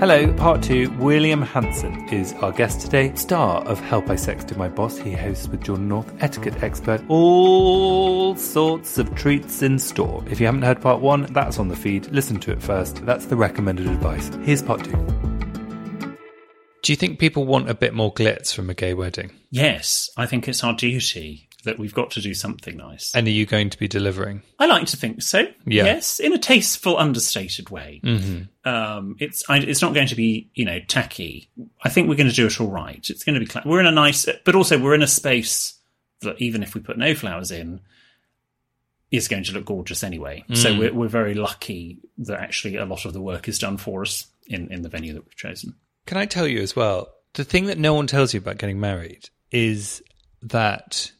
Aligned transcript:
Hello, 0.00 0.32
part 0.32 0.62
two. 0.62 0.90
William 0.92 1.42
Hanson 1.42 2.08
is 2.08 2.32
our 2.40 2.52
guest 2.52 2.80
today, 2.80 3.14
star 3.16 3.62
of 3.64 3.78
Help 3.80 4.08
I 4.08 4.14
Sexted 4.14 4.56
My 4.56 4.66
Boss. 4.66 4.96
He 4.96 5.12
hosts 5.12 5.46
with 5.46 5.62
Jordan 5.62 5.88
North, 5.88 6.10
etiquette 6.20 6.62
expert, 6.62 7.02
all 7.08 8.34
sorts 8.34 8.96
of 8.96 9.14
treats 9.14 9.60
in 9.60 9.78
store. 9.78 10.24
If 10.30 10.40
you 10.40 10.46
haven't 10.46 10.62
heard 10.62 10.80
part 10.80 11.02
one, 11.02 11.30
that's 11.34 11.58
on 11.58 11.68
the 11.68 11.76
feed. 11.76 12.06
Listen 12.12 12.40
to 12.40 12.50
it 12.50 12.62
first. 12.62 13.04
That's 13.04 13.26
the 13.26 13.36
recommended 13.36 13.88
advice. 13.88 14.30
Here's 14.42 14.62
part 14.62 14.82
two. 14.82 14.96
Do 16.80 16.92
you 16.92 16.96
think 16.96 17.18
people 17.18 17.44
want 17.44 17.68
a 17.68 17.74
bit 17.74 17.92
more 17.92 18.10
glitz 18.10 18.54
from 18.54 18.70
a 18.70 18.74
gay 18.74 18.94
wedding? 18.94 19.32
Yes, 19.50 20.08
I 20.16 20.24
think 20.24 20.48
it's 20.48 20.64
our 20.64 20.72
duty 20.72 21.49
that 21.64 21.78
we've 21.78 21.94
got 21.94 22.10
to 22.12 22.20
do 22.20 22.34
something 22.34 22.76
nice. 22.76 23.14
And 23.14 23.26
are 23.26 23.30
you 23.30 23.46
going 23.46 23.70
to 23.70 23.78
be 23.78 23.88
delivering? 23.88 24.42
I 24.58 24.66
like 24.66 24.86
to 24.88 24.96
think 24.96 25.22
so. 25.22 25.40
Yeah. 25.66 25.84
Yes, 25.84 26.18
in 26.18 26.32
a 26.32 26.38
tasteful, 26.38 26.96
understated 26.96 27.70
way. 27.70 28.00
Mm-hmm. 28.02 28.68
Um, 28.68 29.16
it's 29.18 29.42
I, 29.48 29.58
it's 29.58 29.82
not 29.82 29.94
going 29.94 30.08
to 30.08 30.14
be 30.14 30.50
you 30.54 30.64
know 30.64 30.80
tacky. 30.80 31.50
I 31.82 31.88
think 31.88 32.08
we're 32.08 32.16
going 32.16 32.30
to 32.30 32.34
do 32.34 32.46
it 32.46 32.60
all 32.60 32.70
right. 32.70 33.08
It's 33.08 33.24
going 33.24 33.34
to 33.34 33.40
be 33.40 33.46
cla- 33.46 33.62
we're 33.64 33.80
in 33.80 33.86
a 33.86 33.92
nice, 33.92 34.26
but 34.44 34.54
also 34.54 34.78
we're 34.78 34.94
in 34.94 35.02
a 35.02 35.08
space 35.08 35.78
that 36.22 36.40
even 36.40 36.62
if 36.62 36.74
we 36.74 36.80
put 36.80 36.98
no 36.98 37.14
flowers 37.14 37.50
in, 37.50 37.80
is 39.10 39.28
going 39.28 39.44
to 39.44 39.52
look 39.52 39.64
gorgeous 39.64 40.04
anyway. 40.04 40.44
So 40.54 40.78
we're 40.78 40.94
we're 40.94 41.08
very 41.08 41.34
lucky 41.34 42.00
that 42.18 42.40
actually 42.40 42.76
a 42.76 42.84
lot 42.84 43.04
of 43.04 43.12
the 43.12 43.20
work 43.20 43.48
is 43.48 43.58
done 43.58 43.76
for 43.76 44.02
us 44.02 44.26
in 44.46 44.72
in 44.72 44.82
the 44.82 44.88
venue 44.88 45.14
that 45.14 45.24
we've 45.24 45.36
chosen. 45.36 45.74
Can 46.06 46.16
I 46.16 46.26
tell 46.26 46.46
you 46.46 46.60
as 46.60 46.74
well? 46.74 47.08
The 47.34 47.44
thing 47.44 47.66
that 47.66 47.78
no 47.78 47.94
one 47.94 48.06
tells 48.06 48.34
you 48.34 48.38
about 48.38 48.58
getting 48.58 48.80
married 48.80 49.28
is 49.52 50.02
that 50.42 51.12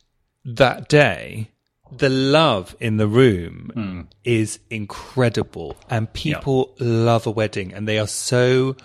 that 0.44 0.88
day, 0.88 1.50
the 1.92 2.08
love 2.08 2.76
in 2.80 2.96
the 2.96 3.08
room 3.08 3.70
hmm. 3.74 4.00
is 4.24 4.58
incredible, 4.70 5.76
and 5.88 6.12
people 6.12 6.74
love 6.78 7.26
a 7.26 7.30
wedding, 7.30 7.72
and 7.72 7.88
they 7.88 7.98
are 7.98 8.06
so 8.06 8.76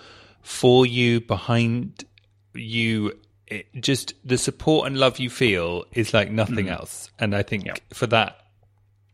for 0.41 0.86
you, 0.86 1.22
behind 1.22 2.05
you. 2.54 3.14
It 3.48 3.67
just 3.80 4.16
the 4.26 4.39
support 4.39 4.88
and 4.88 4.98
love 4.98 5.20
you 5.20 5.30
feel 5.30 5.86
is 5.94 6.14
like 6.14 6.31
nothing 6.31 6.66
hmm. 6.66 6.73
else, 6.73 7.11
and 7.20 7.36
I 7.36 7.44
think 7.44 7.66
Yeah. 7.66 7.76
for 7.94 8.08
that 8.08 8.38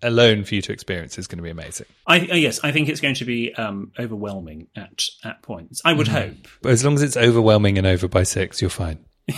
alone, 0.02 0.45
for 0.45 0.56
you 0.56 0.62
to 0.64 0.72
experience, 0.72 1.17
is 1.17 1.28
going 1.28 1.38
to 1.38 1.44
be 1.44 1.50
amazing. 1.50 1.88
I 2.08 2.19
yes, 2.19 2.59
I 2.64 2.72
think 2.72 2.88
it's 2.88 3.02
going 3.02 3.16
to 3.16 3.25
be 3.25 3.53
um, 3.56 3.92
overwhelming 4.00 4.67
at 4.75 5.03
at 5.23 5.42
points. 5.42 5.81
I 5.84 5.94
would 5.94 6.08
hmm. 6.08 6.14
hope. 6.14 6.47
But 6.62 6.72
as 6.72 6.86
long 6.86 6.95
as 6.95 7.03
it's 7.03 7.17
overwhelming 7.17 7.78
and 7.78 7.86
over 7.86 8.08
by 8.08 8.23
six, 8.23 8.62
you're 8.62 8.69
fine. 8.69 9.00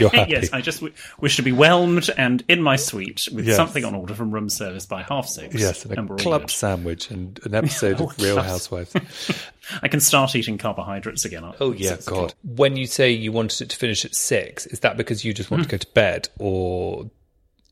you're 0.00 0.10
happy. 0.14 0.32
Yes, 0.32 0.50
I 0.52 0.60
just 0.60 0.80
w- 0.80 0.94
wish 1.20 1.36
to 1.36 1.42
be 1.42 1.52
whelmed 1.52 2.08
and 2.16 2.42
in 2.48 2.62
my 2.62 2.76
suite 2.76 3.28
with 3.32 3.46
Yes. 3.46 3.56
something 3.56 3.84
on 3.84 3.94
order 3.94 4.14
from 4.14 4.30
room 4.30 4.48
service 4.48 4.86
by 4.86 5.02
half 5.02 5.26
six. 5.26 5.54
Yes, 5.54 5.84
and 5.84 5.96
and 5.98 6.08
a 6.08 6.12
we're 6.12 6.18
club 6.18 6.42
good. 6.42 6.50
sandwich 6.50 7.10
and 7.10 7.38
an 7.44 7.54
episode 7.60 8.00
Oh, 8.00 8.06
of 8.06 8.18
Real. 8.18 8.40
Housewives. 8.42 8.94
I 9.82 9.88
can 9.88 10.00
start 10.00 10.34
eating 10.34 10.58
carbohydrates 10.58 11.24
again. 11.24 11.44
Oh 11.60 11.72
yeah, 11.72 11.90
God. 11.90 12.00
o'clock. 12.00 12.34
When 12.42 12.76
you 12.76 12.86
say 12.86 13.10
you 13.10 13.32
wanted 13.32 13.60
it 13.62 13.70
to 13.70 13.76
finish 13.76 14.04
at 14.04 14.14
six, 14.14 14.66
is 14.66 14.80
that 14.80 14.96
because 14.96 15.24
you 15.24 15.32
just 15.32 15.50
want 15.50 15.62
to 15.62 15.68
hmm. 15.68 15.72
go 15.72 15.76
to 15.78 15.86
bed, 15.88 16.28
or 16.38 17.10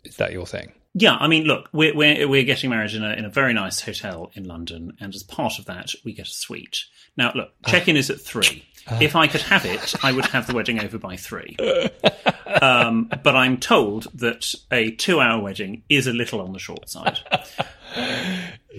is 0.04 0.16
that 0.16 0.32
your 0.32 0.46
thing? 0.46 0.72
Yeah, 0.94 1.16
I 1.20 1.28
mean, 1.28 1.44
look, 1.44 1.68
we're 1.72 1.94
we're, 1.94 2.26
we're 2.26 2.44
getting 2.44 2.70
married 2.70 2.92
in 2.94 3.04
a 3.04 3.12
in 3.12 3.24
a 3.24 3.28
very 3.28 3.52
nice 3.52 3.80
hotel 3.80 4.30
in 4.34 4.44
London, 4.44 4.96
and 5.00 5.14
as 5.14 5.22
part 5.22 5.58
of 5.58 5.66
that, 5.66 5.90
we 6.04 6.12
get 6.12 6.26
a 6.26 6.30
suite. 6.32 6.84
Now, 7.16 7.32
look, 7.34 7.50
check 7.66 7.88
in 7.88 7.96
is 7.96 8.10
at 8.10 8.20
three. 8.20 8.64
If 9.00 9.14
I 9.14 9.26
could 9.26 9.42
have 9.42 9.66
it, 9.66 9.94
I 10.02 10.12
would 10.12 10.24
have 10.26 10.46
the 10.46 10.54
wedding 10.54 10.80
over 10.82 10.96
by 10.98 11.16
three. 11.16 11.56
Um, 12.62 13.10
but 13.22 13.36
I'm 13.36 13.58
told 13.58 14.04
that 14.14 14.54
a 14.72 14.90
two-hour 14.92 15.42
wedding 15.42 15.82
is 15.90 16.06
a 16.06 16.12
little 16.12 16.40
on 16.40 16.52
the 16.54 16.58
short 16.58 16.88
side. 16.88 17.18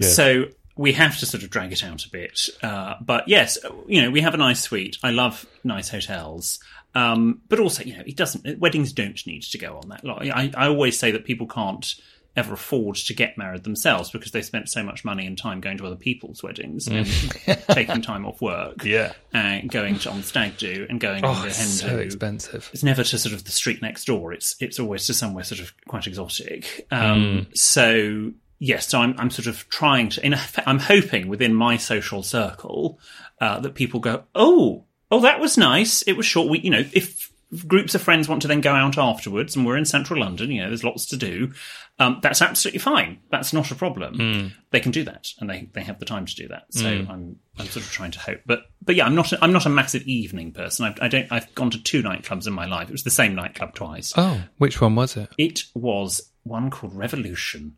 So 0.00 0.46
we 0.76 0.92
have 0.92 1.18
to 1.18 1.26
sort 1.26 1.44
of 1.44 1.50
drag 1.50 1.72
it 1.72 1.84
out 1.84 2.04
a 2.04 2.10
bit. 2.10 2.48
Uh, 2.62 2.94
but 3.00 3.28
yes, 3.28 3.58
you 3.86 4.02
know, 4.02 4.10
we 4.10 4.20
have 4.22 4.34
a 4.34 4.38
nice 4.38 4.60
suite. 4.60 4.98
I 5.02 5.10
love 5.10 5.46
nice 5.62 5.88
hotels. 5.90 6.58
Um, 6.94 7.40
but 7.48 7.60
also, 7.60 7.82
you 7.84 7.96
know, 7.96 8.02
it 8.06 8.16
doesn't, 8.16 8.58
weddings 8.58 8.92
don't 8.92 9.24
need 9.26 9.42
to 9.42 9.58
go 9.58 9.76
on 9.82 9.88
that 9.90 10.04
long. 10.04 10.30
I, 10.30 10.50
I 10.56 10.66
always 10.68 10.98
say 10.98 11.10
that 11.12 11.24
people 11.24 11.46
can't 11.46 11.94
ever 12.36 12.54
afford 12.54 12.94
to 12.94 13.12
get 13.12 13.36
married 13.36 13.64
themselves 13.64 14.10
because 14.10 14.30
they 14.30 14.40
spent 14.40 14.68
so 14.68 14.82
much 14.84 15.04
money 15.04 15.26
and 15.26 15.36
time 15.36 15.60
going 15.60 15.76
to 15.76 15.84
other 15.86 15.96
people's 15.96 16.42
weddings 16.44 16.86
and 16.86 17.06
taking 17.70 18.00
time 18.02 18.24
off 18.24 18.40
work. 18.40 18.84
Yeah. 18.84 19.12
And 19.32 19.68
going 19.70 19.98
to 19.98 20.10
on 20.10 20.22
stag 20.22 20.56
do 20.56 20.86
and 20.88 21.00
going 21.00 21.24
on 21.24 21.30
Oh, 21.36 21.42
the 21.42 21.52
hen 21.54 21.66
so 21.66 21.98
expensive. 21.98 22.70
it's 22.72 22.84
never 22.84 23.02
to 23.02 23.18
sort 23.18 23.34
of 23.34 23.44
the 23.44 23.50
street 23.50 23.82
next 23.82 24.04
door. 24.04 24.32
It's 24.32 24.54
it's 24.60 24.78
always 24.78 25.06
to 25.06 25.14
somewhere 25.14 25.42
sort 25.42 25.60
of 25.60 25.72
quite 25.88 26.06
exotic. 26.06 26.86
Um, 26.92 27.48
So 27.54 28.32
yes, 28.60 28.86
so 28.88 29.00
I'm 29.00 29.16
I'm 29.18 29.30
sort 29.30 29.46
of 29.48 29.68
trying 29.68 30.10
to. 30.10 30.24
In 30.24 30.32
effect, 30.32 30.68
I'm 30.68 30.78
hoping 30.78 31.26
within 31.26 31.52
my 31.52 31.76
social 31.78 32.22
circle 32.22 33.00
uh, 33.40 33.58
that 33.60 33.74
people 33.74 33.98
go, 33.98 34.22
oh, 34.36 34.84
oh, 35.10 35.20
that 35.20 35.40
was 35.40 35.58
nice. 35.58 36.02
It 36.02 36.12
was 36.14 36.26
short. 36.26 36.48
We, 36.48 36.60
you 36.60 36.70
know, 36.70 36.84
if 36.92 37.30
groups 37.66 37.96
of 37.96 38.02
friends 38.02 38.28
want 38.28 38.42
to 38.42 38.48
then 38.48 38.60
go 38.60 38.72
out 38.72 38.96
afterwards, 38.96 39.56
and 39.56 39.66
we're 39.66 39.76
in 39.76 39.84
central 39.84 40.20
London, 40.20 40.50
you 40.50 40.62
know, 40.62 40.68
there's 40.68 40.84
lots 40.84 41.06
to 41.06 41.16
do. 41.16 41.52
Um, 41.98 42.20
that's 42.22 42.40
absolutely 42.40 42.78
fine. 42.78 43.18
That's 43.30 43.52
not 43.52 43.70
a 43.70 43.74
problem. 43.74 44.52
They 44.70 44.80
can 44.80 44.92
do 44.92 45.04
that, 45.04 45.28
and 45.38 45.50
they, 45.50 45.68
they 45.74 45.82
have 45.82 45.98
the 45.98 46.06
time 46.06 46.24
to 46.24 46.34
do 46.34 46.48
that. 46.48 46.64
So 46.70 46.88
I'm 46.88 47.36
I'm 47.58 47.66
sort 47.66 47.84
of 47.84 47.90
trying 47.90 48.12
to 48.12 48.20
hope, 48.20 48.40
but 48.46 48.62
but 48.80 48.94
yeah, 48.94 49.04
I'm 49.04 49.14
not 49.14 49.32
a, 49.32 49.44
I'm 49.44 49.52
not 49.52 49.66
a 49.66 49.70
massive 49.70 50.02
evening 50.04 50.52
person. 50.52 50.86
I, 50.86 51.04
I 51.04 51.08
don't. 51.08 51.30
I've 51.30 51.54
gone 51.54 51.70
to 51.70 51.82
two 51.82 52.02
nightclubs 52.02 52.46
in 52.46 52.54
my 52.54 52.64
life. 52.64 52.88
It 52.88 52.92
was 52.92 53.04
the 53.04 53.10
same 53.10 53.34
nightclub 53.34 53.74
twice. 53.74 54.14
Oh, 54.16 54.42
which 54.56 54.80
one 54.80 54.94
was 54.94 55.16
it? 55.16 55.28
It 55.36 55.64
was 55.74 56.30
one 56.44 56.70
called 56.70 56.94
Revolution 56.94 57.76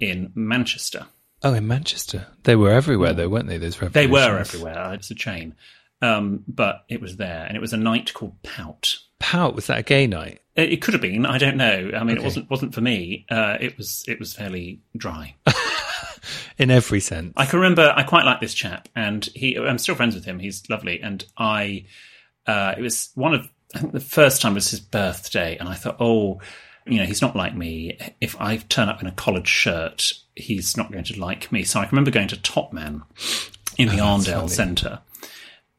in 0.00 0.32
Manchester. 0.34 1.06
Oh, 1.42 1.54
in 1.54 1.66
Manchester. 1.66 2.26
They 2.42 2.54
were 2.56 2.70
everywhere, 2.70 3.14
though, 3.14 3.28
weren't 3.28 3.48
they? 3.48 3.58
Those 3.58 3.80
revolution. 3.80 4.10
They 4.10 4.12
were 4.12 4.38
everywhere. 4.38 4.92
It's 4.92 5.10
a 5.10 5.14
chain, 5.14 5.54
um, 6.02 6.42
but 6.48 6.84
it 6.88 7.00
was 7.00 7.16
there, 7.16 7.46
and 7.46 7.56
it 7.56 7.60
was 7.60 7.72
a 7.72 7.78
night 7.78 8.12
called 8.12 8.42
Pout. 8.42 8.98
Pout 9.20 9.54
was 9.54 9.68
that 9.68 9.78
a 9.78 9.82
gay 9.82 10.06
night? 10.06 10.40
It, 10.56 10.72
it 10.72 10.82
could 10.82 10.94
have 10.94 11.00
been. 11.00 11.24
I 11.24 11.38
don't 11.38 11.56
know. 11.56 11.92
I 11.94 12.02
mean, 12.02 12.18
it 12.18 12.22
wasn't 12.24 12.50
wasn't 12.50 12.74
for 12.74 12.80
me. 12.80 13.24
Uh, 13.30 13.56
it 13.60 13.78
was 13.78 14.04
it 14.08 14.18
was 14.18 14.34
fairly 14.34 14.80
dry. 14.96 15.36
In 16.58 16.70
every 16.70 17.00
sense. 17.00 17.32
I 17.36 17.46
can 17.46 17.60
remember. 17.60 17.92
I 17.96 18.02
quite 18.02 18.24
like 18.24 18.40
this 18.40 18.52
chap, 18.52 18.88
and 18.94 19.24
he. 19.34 19.56
I'm 19.56 19.78
still 19.78 19.94
friends 19.94 20.14
with 20.14 20.24
him. 20.24 20.38
He's 20.38 20.68
lovely, 20.68 21.00
and 21.00 21.24
I. 21.38 21.86
Uh, 22.46 22.74
it 22.76 22.82
was 22.82 23.10
one 23.14 23.34
of. 23.34 23.48
I 23.74 23.78
think 23.78 23.92
the 23.92 24.00
first 24.00 24.42
time 24.42 24.54
was 24.54 24.70
his 24.70 24.80
birthday, 24.80 25.56
and 25.56 25.68
I 25.68 25.74
thought, 25.74 25.96
oh, 25.98 26.40
you 26.84 26.98
know, 26.98 27.06
he's 27.06 27.22
not 27.22 27.34
like 27.34 27.56
me. 27.56 27.96
If 28.20 28.38
I 28.40 28.56
turn 28.56 28.88
up 28.88 29.00
in 29.00 29.06
a 29.06 29.12
collared 29.12 29.48
shirt, 29.48 30.12
he's 30.34 30.76
not 30.76 30.92
going 30.92 31.04
to 31.04 31.18
like 31.18 31.50
me. 31.50 31.62
So 31.64 31.80
I 31.80 31.84
can 31.84 31.96
remember 31.96 32.10
going 32.10 32.28
to 32.28 32.36
Topman 32.36 33.02
in 33.78 33.88
the 33.88 33.96
Arndale 33.96 34.50
Centre 34.50 35.00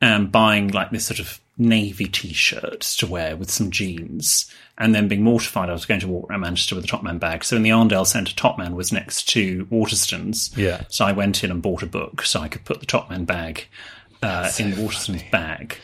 and 0.04 0.32
buying 0.32 0.68
like 0.70 0.92
this 0.92 1.06
sort 1.06 1.20
of 1.20 1.40
navy 1.58 2.06
t-shirt 2.08 2.82
to 2.82 3.06
wear 3.08 3.36
with 3.38 3.50
some 3.52 3.70
jeans 3.70 4.52
and 4.78 4.96
then 4.96 5.08
being 5.08 5.22
mortified 5.22 5.70
I 5.70 5.74
was 5.74 5.86
going 5.86 6.00
to 6.00 6.08
walk 6.08 6.30
around 6.30 6.42
Manchester 6.42 6.76
with 6.76 6.84
a 6.86 6.88
Topman 6.88 7.20
bag. 7.20 7.44
So 7.44 7.56
in 7.56 7.62
the 7.64 7.70
Arndale 7.70 8.08
Centre, 8.08 8.34
Topman 8.34 8.74
was 8.74 8.92
next 8.92 9.30
to 9.30 9.66
Waterstones. 9.68 10.56
Yeah. 10.58 10.84
So 10.90 11.06
I 11.06 11.12
went 11.12 11.44
in 11.44 11.52
and 11.52 11.62
bought 11.62 11.84
a 11.84 11.86
book 11.88 12.24
so 12.24 12.40
I 12.40 12.48
could 12.48 12.66
put 12.66 12.80
the 12.80 12.88
Topman 12.88 13.26
bag 13.28 13.68
uh, 14.24 14.52
in 14.58 14.72
the 14.72 14.78
Waterstones 14.78 15.30
bag. 15.30 15.78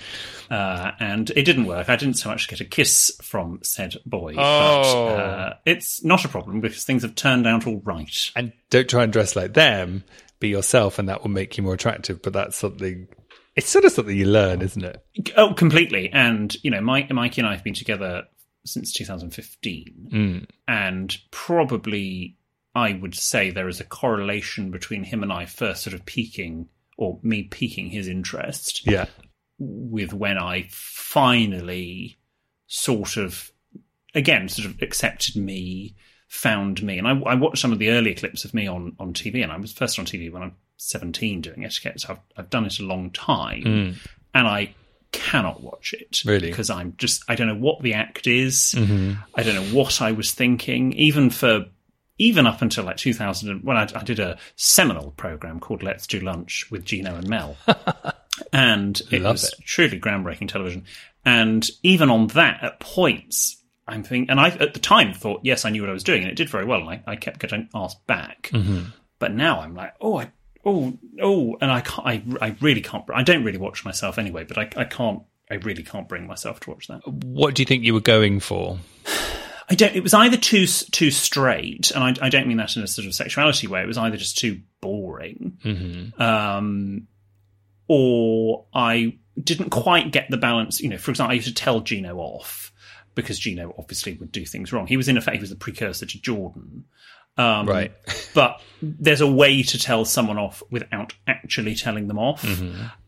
Uh, 0.49 0.91
and 0.99 1.29
it 1.29 1.43
didn't 1.43 1.65
work. 1.67 1.87
I 1.89 1.95
didn't 1.95 2.15
so 2.15 2.29
much 2.29 2.47
get 2.47 2.59
a 2.61 2.65
kiss 2.65 3.11
from 3.21 3.59
said 3.61 3.95
boy. 4.07 4.33
But 4.33 4.41
Oh. 4.41 5.07
uh, 5.09 5.53
it's 5.67 6.03
not 6.03 6.25
a 6.25 6.27
problem 6.29 6.59
because 6.59 6.83
things 6.83 7.03
have 7.03 7.13
turned 7.13 7.45
out 7.45 7.67
all 7.67 7.81
right. 7.85 8.31
and 8.35 8.51
don't 8.71 8.89
try 8.89 9.03
and 9.03 9.13
dress 9.13 9.35
like 9.35 9.53
them. 9.53 10.03
Be 10.39 10.47
yourself, 10.47 10.97
and 10.97 11.07
that 11.09 11.21
will 11.21 11.29
make 11.29 11.57
you 11.57 11.63
more 11.63 11.75
attractive. 11.75 12.23
But 12.23 12.33
that's 12.33 12.57
something. 12.57 13.07
It's 13.59 13.69
sort 13.69 13.83
of 13.83 13.91
something 13.91 14.15
you 14.15 14.25
learn, 14.25 14.61
isn't 14.61 14.85
it? 14.85 15.05
Oh, 15.35 15.53
completely. 15.53 16.09
And 16.13 16.55
you 16.63 16.71
know, 16.71 16.79
Mike, 16.79 17.11
Mikey 17.11 17.41
and 17.41 17.47
I 17.47 17.51
have 17.51 17.63
been 17.63 17.73
together 17.73 18.23
since 18.65 18.93
2015, 18.93 20.07
hmm. 20.09 20.37
and 20.65 21.17
probably 21.31 22.37
I 22.73 22.93
would 22.93 23.15
say 23.15 23.51
there 23.51 23.67
is 23.67 23.81
a 23.81 23.85
correlation 23.85 24.71
between 24.71 25.03
him 25.03 25.23
and 25.23 25.33
I 25.33 25.45
first 25.45 25.83
sort 25.83 25.93
of 25.93 26.05
peaking, 26.05 26.69
or 26.97 27.19
me 27.21 27.43
piquing 27.43 27.89
his 27.89 28.07
interest, 28.07 28.87
Yeah. 28.87 29.07
with 29.57 30.13
when 30.13 30.37
I 30.37 30.67
finally 30.69 32.17
sort 32.67 33.17
of, 33.17 33.51
again, 34.15 34.47
sort 34.47 34.67
of 34.67 34.81
accepted 34.81 35.35
me, 35.35 35.97
found 36.29 36.81
me. 36.81 36.97
And 36.97 37.07
I, 37.07 37.19
I 37.25 37.35
watched 37.35 37.59
some 37.61 37.73
of 37.73 37.79
the 37.79 37.89
earlier 37.89 38.15
clips 38.15 38.45
of 38.45 38.53
me 38.53 38.67
on, 38.67 38.95
on 38.99 39.13
TV, 39.13 39.43
and 39.43 39.51
I 39.51 39.57
was 39.57 39.73
first 39.73 39.99
on 39.99 40.05
TV 40.05 40.31
when 40.31 40.43
I'm 40.43 40.55
17 40.81 41.41
doing 41.41 41.63
etiquette. 41.65 42.01
So 42.01 42.13
I've, 42.13 42.19
I've 42.37 42.49
done 42.49 42.65
it 42.65 42.79
a 42.79 42.83
long 42.85 43.11
time, 43.11 43.97
and 44.33 44.47
I 44.47 44.73
cannot 45.11 45.61
watch 45.63 45.93
it 45.93 46.21
Really? 46.23 46.49
because 46.49 46.69
I'm 46.69 46.93
just 46.97 47.23
I 47.27 47.33
don't 47.35 47.47
know 47.47 47.55
what 47.55 47.81
the 47.81 47.93
act 47.95 48.27
is. 48.27 48.75
I 48.77 49.43
don't 49.43 49.55
know 49.55 49.75
what 49.77 50.01
I 50.01 50.11
was 50.11 50.31
thinking. 50.31 50.93
Even 50.93 51.29
for 51.29 51.65
even 52.17 52.45
up 52.45 52.61
until 52.61 52.83
like 52.83 52.97
2000, 52.97 53.63
when 53.63 53.77
I, 53.77 53.87
I 53.95 54.03
did 54.03 54.19
a 54.19 54.37
seminal 54.57 55.11
program 55.11 55.59
called 55.61 55.81
Let's 55.83 56.05
Do 56.05 56.19
Lunch 56.19 56.69
with 56.69 56.83
Gino 56.85 57.15
and 57.15 57.27
Mel, 57.29 57.55
and 58.53 59.01
it 59.11 59.21
Love 59.21 59.33
was 59.35 59.45
it. 59.45 59.55
truly 59.65 59.99
groundbreaking 59.99 60.47
television. 60.49 60.85
And 61.25 61.67
even 61.83 62.09
on 62.09 62.27
that, 62.27 62.63
at 62.63 62.79
points, 62.79 63.57
I'm 63.87 64.03
thinking, 64.03 64.29
and 64.29 64.39
I 64.39 64.49
at 64.49 64.73
the 64.73 64.79
time 64.79 65.13
thought, 65.13 65.41
yes, 65.43 65.65
I 65.65 65.69
knew 65.69 65.81
what 65.81 65.89
I 65.89 65.93
was 65.93 66.03
doing, 66.03 66.21
and 66.23 66.31
it 66.31 66.35
did 66.35 66.49
very 66.49 66.65
well, 66.65 66.81
and 66.81 66.89
I, 66.89 67.03
I 67.07 67.15
kept 67.15 67.39
getting 67.39 67.69
asked 67.73 68.05
back. 68.07 68.49
Mm-hmm. 68.53 68.89
But 69.19 69.33
now 69.33 69.59
I'm 69.61 69.73
like, 69.75 69.93
oh, 69.99 70.19
I, 70.19 70.31
Oh, 70.65 70.97
oh, 71.21 71.57
and 71.61 71.71
I 71.71 71.81
can't. 71.81 72.05
I, 72.07 72.23
I 72.41 72.55
really 72.61 72.81
can't. 72.81 73.03
I 73.13 73.23
don't 73.23 73.43
really 73.43 73.57
watch 73.57 73.85
myself 73.85 74.17
anyway, 74.17 74.43
but 74.43 74.57
I, 74.57 74.69
I 74.75 74.83
can't. 74.85 75.21
I 75.49 75.55
really 75.55 75.83
can't 75.83 76.07
bring 76.07 76.27
myself 76.27 76.59
to 76.61 76.69
watch 76.71 76.87
that. 76.87 77.01
What 77.07 77.55
do 77.55 77.61
you 77.61 77.65
think 77.65 77.83
you 77.83 77.93
were 77.93 78.01
going 78.01 78.39
for? 78.39 78.77
I 79.69 79.75
don't. 79.75 79.95
It 79.95 80.03
was 80.03 80.13
either 80.13 80.35
too 80.37 80.65
too 80.67 81.11
straight, 81.11 81.91
and 81.91 82.03
I, 82.03 82.25
I 82.25 82.29
don't 82.29 82.47
mean 82.47 82.57
that 82.57 82.75
in 82.75 82.83
a 82.83 82.87
sort 82.87 83.07
of 83.07 83.15
sexuality 83.15 83.67
way. 83.67 83.81
It 83.81 83.87
was 83.87 83.97
either 83.97 84.17
just 84.17 84.37
too 84.37 84.61
boring, 84.81 85.57
Mm-hmm. 85.63 86.21
um, 86.21 87.07
or 87.87 88.65
I 88.73 89.17
didn't 89.41 89.69
quite 89.69 90.11
get 90.11 90.27
the 90.29 90.37
balance. 90.37 90.81
You 90.81 90.89
know, 90.89 90.97
for 90.97 91.11
example, 91.11 91.31
I 91.31 91.35
used 91.35 91.47
to 91.47 91.53
tell 91.53 91.79
Gino 91.81 92.17
off 92.17 92.71
because 93.15 93.39
Gino 93.39 93.73
obviously 93.77 94.13
would 94.13 94.31
do 94.31 94.45
things 94.45 94.71
wrong. 94.71 94.87
He 94.87 94.97
was 94.97 95.07
in 95.07 95.17
effect 95.17 95.35
he 95.35 95.41
was 95.41 95.49
the 95.49 95.55
precursor 95.55 96.05
to 96.05 96.21
Jordan, 96.21 96.85
um, 97.39 97.65
Right. 97.67 97.91
but 98.35 98.61
there's 98.81 99.21
a 99.21 99.27
way 99.27 99.63
to 99.63 99.79
tell 99.79 100.05
someone 100.05 100.37
off 100.37 100.61
without 100.69 101.13
actually 101.27 101.75
telling 101.75 102.07
them 102.07 102.19
off, 102.19 102.45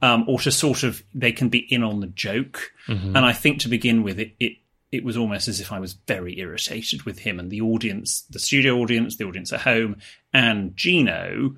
um, 0.01 0.25
or 0.27 0.39
to 0.39 0.51
sort 0.51 0.83
of 0.83 1.03
they 1.13 1.31
can 1.31 1.49
be 1.49 1.59
in 1.59 1.83
on 1.83 1.99
the 1.99 2.07
joke. 2.07 2.71
And 3.15 3.25
I 3.25 3.33
think 3.33 3.59
to 3.61 3.69
begin 3.69 4.03
with, 4.03 4.19
it, 4.19 4.33
it 4.39 4.53
it 4.91 5.03
was 5.05 5.15
almost 5.15 5.47
as 5.47 5.61
if 5.61 5.71
I 5.71 5.79
was 5.79 5.93
very 5.93 6.37
irritated 6.39 7.03
with 7.03 7.19
him 7.19 7.39
and 7.39 7.49
the 7.49 7.61
audience, 7.61 8.21
the 8.29 8.39
studio 8.39 8.77
audience, 8.79 9.15
the 9.15 9.23
audience 9.25 9.53
at 9.53 9.61
home, 9.61 9.97
and 10.33 10.75
Gino 10.75 11.55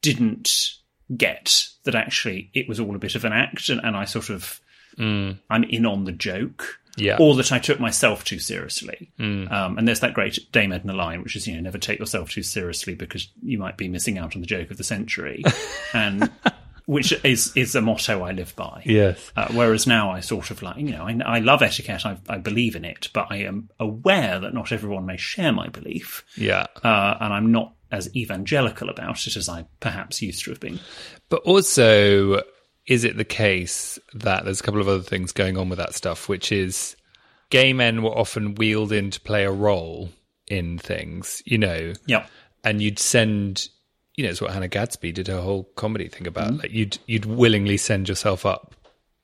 didn't 0.00 0.72
get 1.16 1.68
that 1.84 1.94
actually 1.94 2.50
it 2.54 2.68
was 2.68 2.80
all 2.80 2.94
a 2.96 2.98
bit 2.98 3.14
of 3.14 3.24
an 3.24 3.32
act, 3.32 3.68
and, 3.68 3.80
and 3.84 3.96
I 3.96 4.04
sort 4.06 4.30
of 4.30 4.60
I'm 5.50 5.64
in 5.64 5.86
on 5.86 6.04
the 6.04 6.12
joke 6.12 6.80
Yeah. 6.96 7.16
or 7.18 7.34
that 7.36 7.52
I 7.52 7.58
took 7.58 7.80
myself 7.80 8.24
too 8.24 8.38
seriously. 8.38 9.10
Um, 9.18 9.78
and 9.78 9.88
there's 9.88 10.00
that 10.00 10.14
great 10.14 10.38
Dame 10.52 10.72
Edna 10.72 10.92
line, 10.92 11.22
which 11.22 11.36
is, 11.36 11.46
you 11.46 11.54
know, 11.54 11.60
never 11.60 11.78
take 11.78 11.98
yourself 11.98 12.30
too 12.30 12.42
seriously 12.42 12.94
because 12.94 13.28
you 13.42 13.58
might 13.58 13.76
be 13.76 13.88
missing 13.88 14.18
out 14.18 14.34
on 14.34 14.42
the 14.42 14.46
joke 14.46 14.70
of 14.70 14.76
the 14.76 14.84
century. 14.84 15.42
and 15.94 16.30
which 16.86 17.12
is, 17.24 17.52
is 17.56 17.74
a 17.74 17.80
motto 17.80 18.22
I 18.22 18.32
live 18.32 18.54
by. 18.56 18.82
Yes. 18.84 19.32
Uh, 19.36 19.48
whereas 19.52 19.86
now 19.86 20.10
I 20.10 20.20
sort 20.20 20.50
of 20.50 20.62
like, 20.62 20.76
you 20.76 20.90
know, 20.90 21.06
I, 21.06 21.18
I 21.24 21.38
love 21.38 21.62
etiquette, 21.62 22.04
I, 22.04 22.18
I 22.28 22.38
believe 22.38 22.76
in 22.76 22.84
it, 22.84 23.08
but 23.12 23.28
I 23.30 23.38
am 23.38 23.70
aware 23.78 24.40
that 24.40 24.52
not 24.52 24.72
everyone 24.72 25.06
may 25.06 25.16
share 25.16 25.52
my 25.52 25.68
belief. 25.68 26.24
Yeah. 26.36 26.66
Uh, 26.82 27.16
and 27.20 27.32
I'm 27.32 27.52
not 27.52 27.74
as 27.90 28.14
evangelical 28.16 28.88
about 28.88 29.26
it 29.26 29.36
as 29.36 29.48
I 29.48 29.66
perhaps 29.80 30.22
used 30.22 30.44
to 30.44 30.50
have 30.50 30.60
been. 30.60 30.80
But 31.28 31.42
also, 31.42 32.42
is 32.92 33.04
it 33.04 33.16
the 33.16 33.24
case 33.24 33.98
that 34.12 34.44
there's 34.44 34.60
a 34.60 34.62
couple 34.62 34.80
of 34.80 34.88
other 34.88 35.02
things 35.02 35.32
going 35.32 35.56
on 35.56 35.68
with 35.70 35.78
that 35.78 35.94
stuff, 35.94 36.28
which 36.28 36.52
is 36.52 36.94
gay 37.48 37.72
men 37.72 38.02
were 38.02 38.10
often 38.10 38.54
wheeled 38.56 38.92
in 38.92 39.10
to 39.10 39.20
play 39.20 39.44
a 39.44 39.50
role 39.50 40.10
in 40.48 40.78
things, 40.78 41.42
you 41.46 41.56
know, 41.56 41.94
Yep. 42.06 42.28
and 42.64 42.82
you'd 42.82 42.98
send, 42.98 43.68
you 44.16 44.24
know, 44.24 44.30
it's 44.30 44.42
what 44.42 44.52
Hannah 44.52 44.68
Gadsby 44.68 45.12
did 45.12 45.28
her 45.28 45.40
whole 45.40 45.64
comedy 45.76 46.08
thing 46.08 46.26
about. 46.26 46.48
Mm-hmm. 46.48 46.56
Like 46.60 46.72
you'd 46.72 46.98
you'd 47.06 47.24
willingly 47.24 47.78
send 47.78 48.08
yourself 48.08 48.44
up 48.44 48.74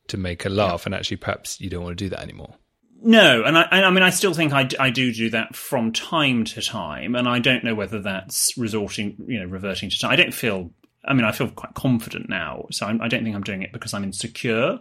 to 0.06 0.16
make 0.16 0.44
her 0.44 0.50
laugh, 0.50 0.86
and 0.86 0.94
actually, 0.94 1.18
perhaps 1.18 1.60
you 1.60 1.68
don't 1.68 1.84
want 1.84 1.98
to 1.98 2.04
do 2.04 2.08
that 2.08 2.20
anymore. 2.22 2.54
No, 3.02 3.44
and 3.44 3.58
I, 3.58 3.64
I 3.70 3.90
mean, 3.90 4.02
I 4.02 4.10
still 4.10 4.32
think 4.34 4.52
I, 4.52 4.68
I 4.80 4.90
do 4.90 5.12
do 5.12 5.30
that 5.30 5.54
from 5.54 5.92
time 5.92 6.44
to 6.46 6.62
time, 6.62 7.14
and 7.14 7.28
I 7.28 7.38
don't 7.38 7.62
know 7.62 7.74
whether 7.74 8.00
that's 8.00 8.56
resorting, 8.56 9.16
you 9.28 9.38
know, 9.38 9.46
reverting 9.46 9.90
to 9.90 9.98
time. 9.98 10.10
I 10.10 10.16
don't 10.16 10.32
feel. 10.34 10.70
I 11.04 11.14
mean, 11.14 11.24
I 11.24 11.32
feel 11.32 11.48
quite 11.48 11.74
confident 11.74 12.28
now, 12.28 12.66
so 12.70 12.86
I'm, 12.86 13.00
I 13.00 13.08
don't 13.08 13.24
think 13.24 13.36
I'm 13.36 13.42
doing 13.42 13.62
it 13.62 13.72
because 13.72 13.94
I'm 13.94 14.04
insecure. 14.04 14.80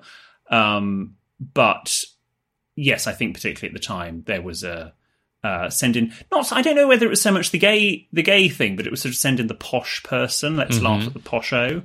Um, 0.49 1.15
but 1.39 2.03
yes, 2.75 3.07
I 3.07 3.13
think 3.13 3.35
particularly 3.35 3.73
at 3.73 3.79
the 3.79 3.85
time 3.85 4.23
there 4.25 4.41
was 4.41 4.63
a 4.63 4.93
uh, 5.43 5.69
send 5.69 5.95
in. 5.95 6.11
Not, 6.31 6.51
I 6.51 6.61
don't 6.61 6.75
know 6.75 6.87
whether 6.87 7.05
it 7.05 7.09
was 7.09 7.21
so 7.21 7.31
much 7.31 7.51
the 7.51 7.59
gay 7.59 8.07
the 8.11 8.23
gay 8.23 8.49
thing, 8.49 8.75
but 8.75 8.87
it 8.87 8.91
was 8.91 9.01
sort 9.01 9.11
of 9.11 9.17
send 9.17 9.39
in 9.39 9.47
the 9.47 9.53
posh 9.53 10.01
person. 10.03 10.57
Let's 10.57 10.81
laugh 10.81 11.05
at 11.07 11.13
the 11.13 11.19
posho. 11.19 11.83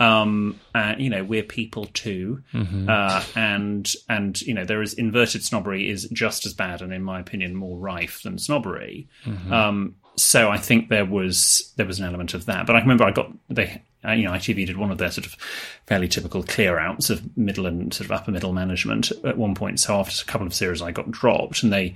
Um, 0.00 0.60
uh, 0.74 0.94
you 0.98 1.08
know, 1.08 1.24
we're 1.24 1.42
people 1.42 1.86
too, 1.86 2.42
uh, 2.88 3.24
and 3.34 3.90
and 4.08 4.40
you 4.42 4.52
know, 4.54 4.64
there 4.64 4.82
is 4.82 4.92
inverted 4.94 5.42
snobbery 5.42 5.88
is 5.88 6.04
just 6.12 6.44
as 6.44 6.52
bad 6.52 6.82
and, 6.82 6.92
in 6.92 7.02
my 7.02 7.18
opinion, 7.18 7.56
more 7.56 7.78
rife 7.78 8.22
than 8.22 8.38
snobbery. 8.38 9.08
Um, 9.50 9.96
so 10.16 10.50
I 10.50 10.58
think 10.58 10.88
there 10.88 11.06
was 11.06 11.72
there 11.76 11.86
was 11.86 11.98
an 11.98 12.06
element 12.06 12.34
of 12.34 12.46
that. 12.46 12.66
But 12.66 12.76
I 12.76 12.80
remember 12.80 13.04
I 13.04 13.10
got 13.10 13.32
they. 13.48 13.82
Uh, 14.04 14.10
you 14.10 14.24
know, 14.24 14.32
ITV 14.32 14.66
did 14.66 14.76
one 14.76 14.90
of 14.90 14.98
their 14.98 15.12
sort 15.12 15.24
of 15.26 15.36
fairly 15.86 16.08
typical 16.08 16.42
clear 16.42 16.76
outs 16.76 17.08
of 17.08 17.36
middle 17.36 17.66
and 17.66 17.94
sort 17.94 18.06
of 18.06 18.10
upper 18.10 18.32
middle 18.32 18.52
management 18.52 19.12
at 19.22 19.38
one 19.38 19.54
point. 19.54 19.78
So 19.78 19.94
after 19.94 20.20
a 20.20 20.26
couple 20.26 20.44
of 20.44 20.52
series, 20.52 20.82
I 20.82 20.90
got 20.90 21.12
dropped, 21.12 21.62
and 21.62 21.72
they 21.72 21.94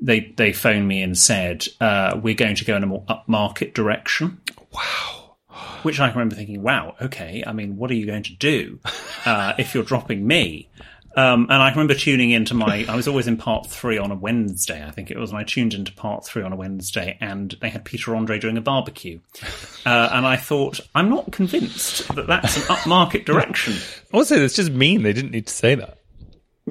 they 0.00 0.32
they 0.36 0.52
phoned 0.52 0.88
me 0.88 1.02
and 1.02 1.16
said 1.16 1.66
uh, 1.80 2.18
we're 2.20 2.34
going 2.34 2.56
to 2.56 2.64
go 2.64 2.76
in 2.76 2.82
a 2.82 2.86
more 2.86 3.04
upmarket 3.04 3.72
direction. 3.72 4.40
Wow. 4.72 5.36
Which 5.82 6.00
I 6.00 6.08
remember 6.08 6.34
thinking, 6.34 6.62
wow, 6.62 6.96
okay. 7.00 7.44
I 7.46 7.52
mean, 7.52 7.76
what 7.76 7.90
are 7.90 7.94
you 7.94 8.06
going 8.06 8.24
to 8.24 8.34
do 8.34 8.80
uh, 9.24 9.52
if 9.58 9.74
you're 9.74 9.84
dropping 9.84 10.26
me? 10.26 10.68
Um, 11.16 11.44
and 11.50 11.62
I 11.62 11.70
remember 11.70 11.94
tuning 11.94 12.30
into 12.30 12.54
my. 12.54 12.84
I 12.88 12.96
was 12.96 13.06
always 13.06 13.26
in 13.28 13.36
part 13.36 13.66
three 13.68 13.98
on 13.98 14.10
a 14.10 14.14
Wednesday, 14.14 14.84
I 14.84 14.90
think 14.90 15.10
it 15.10 15.18
was. 15.18 15.30
And 15.30 15.38
I 15.38 15.44
tuned 15.44 15.74
into 15.74 15.92
part 15.92 16.26
three 16.26 16.42
on 16.42 16.52
a 16.52 16.56
Wednesday, 16.56 17.16
and 17.20 17.54
they 17.60 17.68
had 17.68 17.84
Peter 17.84 18.16
Andre 18.16 18.38
doing 18.38 18.56
a 18.56 18.60
barbecue. 18.62 19.20
Uh, 19.86 20.08
and 20.12 20.26
I 20.26 20.36
thought, 20.36 20.80
I'm 20.94 21.10
not 21.10 21.30
convinced 21.30 22.08
that 22.14 22.26
that's 22.26 22.56
an 22.56 22.62
upmarket 22.62 23.24
direction. 23.26 23.74
Also, 24.14 24.36
it's 24.42 24.56
just 24.56 24.72
mean. 24.72 25.02
They 25.02 25.12
didn't 25.12 25.32
need 25.32 25.46
to 25.46 25.52
say 25.52 25.74
that. 25.74 25.98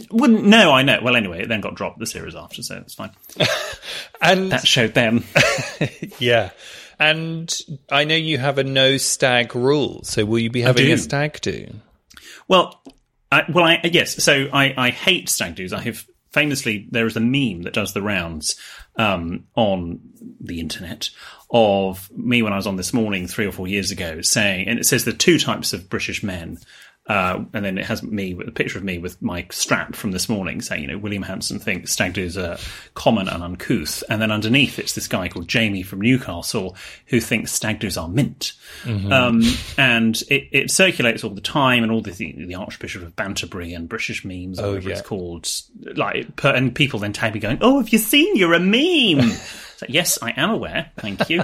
Wouldn't 0.10 0.44
no, 0.44 0.72
I 0.72 0.82
know. 0.82 1.00
Well, 1.04 1.16
anyway, 1.16 1.44
it 1.44 1.48
then 1.48 1.62
got 1.62 1.76
dropped 1.76 2.00
the 2.00 2.08
series 2.08 2.34
after, 2.34 2.64
so 2.64 2.78
it's 2.78 2.96
fine. 2.96 3.12
And 4.20 4.52
That 4.52 4.66
showed 4.66 4.96
them. 4.96 5.26
yeah. 6.18 6.50
And 7.00 7.56
I 7.92 8.06
know 8.06 8.16
you 8.16 8.40
have 8.40 8.58
a 8.58 8.64
no 8.64 8.98
stag 8.98 9.56
rule. 9.56 10.02
So 10.04 10.26
will 10.26 10.40
you 10.40 10.50
be 10.50 10.62
having 10.62 10.92
a 10.92 10.98
stag 10.98 11.40
do? 11.42 11.68
Well, 12.48 12.82
Well, 13.50 13.66
I, 13.66 13.82
yes. 13.84 14.24
So 14.24 14.48
I, 14.52 14.74
I 14.78 14.90
hate 14.90 15.30
stag 15.30 15.56
do's. 15.56 15.74
I 15.74 15.82
have 15.82 16.06
famously 16.32 16.88
there 16.92 17.06
is 17.06 17.16
a 17.16 17.20
meme 17.20 17.64
that 17.64 17.74
does 17.74 17.94
the 17.94 18.02
rounds 18.02 18.60
um, 18.96 19.46
on 19.56 20.00
the 20.42 20.60
internet 20.60 21.10
of 21.50 22.10
me 22.12 22.42
when 22.42 22.54
I 22.54 22.58
was 22.58 22.68
on 22.68 22.76
this 22.76 22.94
morning 22.94 23.28
three 23.28 23.46
or 23.46 23.52
four 23.52 23.68
years 23.68 23.92
ago 23.92 24.22
saying, 24.22 24.68
and 24.68 24.80
it 24.80 24.86
says 24.86 25.06
the 25.06 25.14
two 25.14 25.38
types 25.38 25.74
of 25.74 25.90
British 25.90 26.24
men. 26.24 26.60
Uh, 27.06 27.44
and 27.54 27.66
then 27.66 27.78
it 27.78 27.86
has 27.86 28.02
me 28.02 28.34
with 28.34 28.48
a 28.48 28.52
picture 28.52 28.78
of 28.78 28.84
me 28.84 28.98
with 28.98 29.22
my 29.22 29.46
strap 29.52 29.94
from 29.94 30.12
this 30.12 30.30
morning 30.30 30.62
saying, 30.62 30.84
you 30.84 30.88
know, 30.88 30.98
William 30.98 31.24
Hanson 31.24 31.60
thinks 31.60 31.92
stag 31.92 32.14
do's 32.14 32.38
are 32.38 32.58
common 32.94 33.28
and 33.28 33.44
uncouth. 33.44 34.04
And 34.10 34.22
then 34.22 34.32
underneath 34.32 34.80
it's 34.80 34.94
this 34.94 35.10
guy 35.10 35.28
called 35.28 35.50
Jamie 35.50 35.84
from 35.84 36.00
Newcastle 36.00 36.78
who 37.08 37.20
thinks 37.20 37.52
stag 37.52 37.80
do's 37.80 37.98
are 37.98 38.08
mint. 38.08 38.54
Um, 39.12 39.42
and 39.78 40.22
it, 40.30 40.48
it 40.54 40.72
circulates 40.72 41.26
all 41.26 41.32
the 41.32 41.42
time 41.42 41.84
and 41.84 41.92
all 41.92 42.02
the, 42.02 42.12
the 42.14 42.56
Archbishop 42.56 43.04
of 43.04 43.16
Banterbury 43.18 43.74
and 43.74 43.90
British 43.90 44.24
memes, 44.24 44.60
or 44.60 44.70
whatever 44.70 44.90
yeah. 44.90 44.96
it's 44.96 45.08
called. 45.08 45.50
Like, 45.98 46.38
per, 46.38 46.56
and 46.56 46.74
people 46.74 47.00
then 47.00 47.12
tag 47.12 47.34
me 47.34 47.42
going, 47.42 47.58
oh, 47.60 47.80
have 47.80 47.90
you 47.90 48.00
seen? 48.00 48.38
You're 48.38 48.54
a 48.54 48.60
meme. 48.60 49.30
so, 49.78 49.86
yes, 49.90 50.20
I 50.22 50.32
am 50.32 50.52
aware. 50.52 50.92
Thank 50.98 51.30
you. 51.30 51.44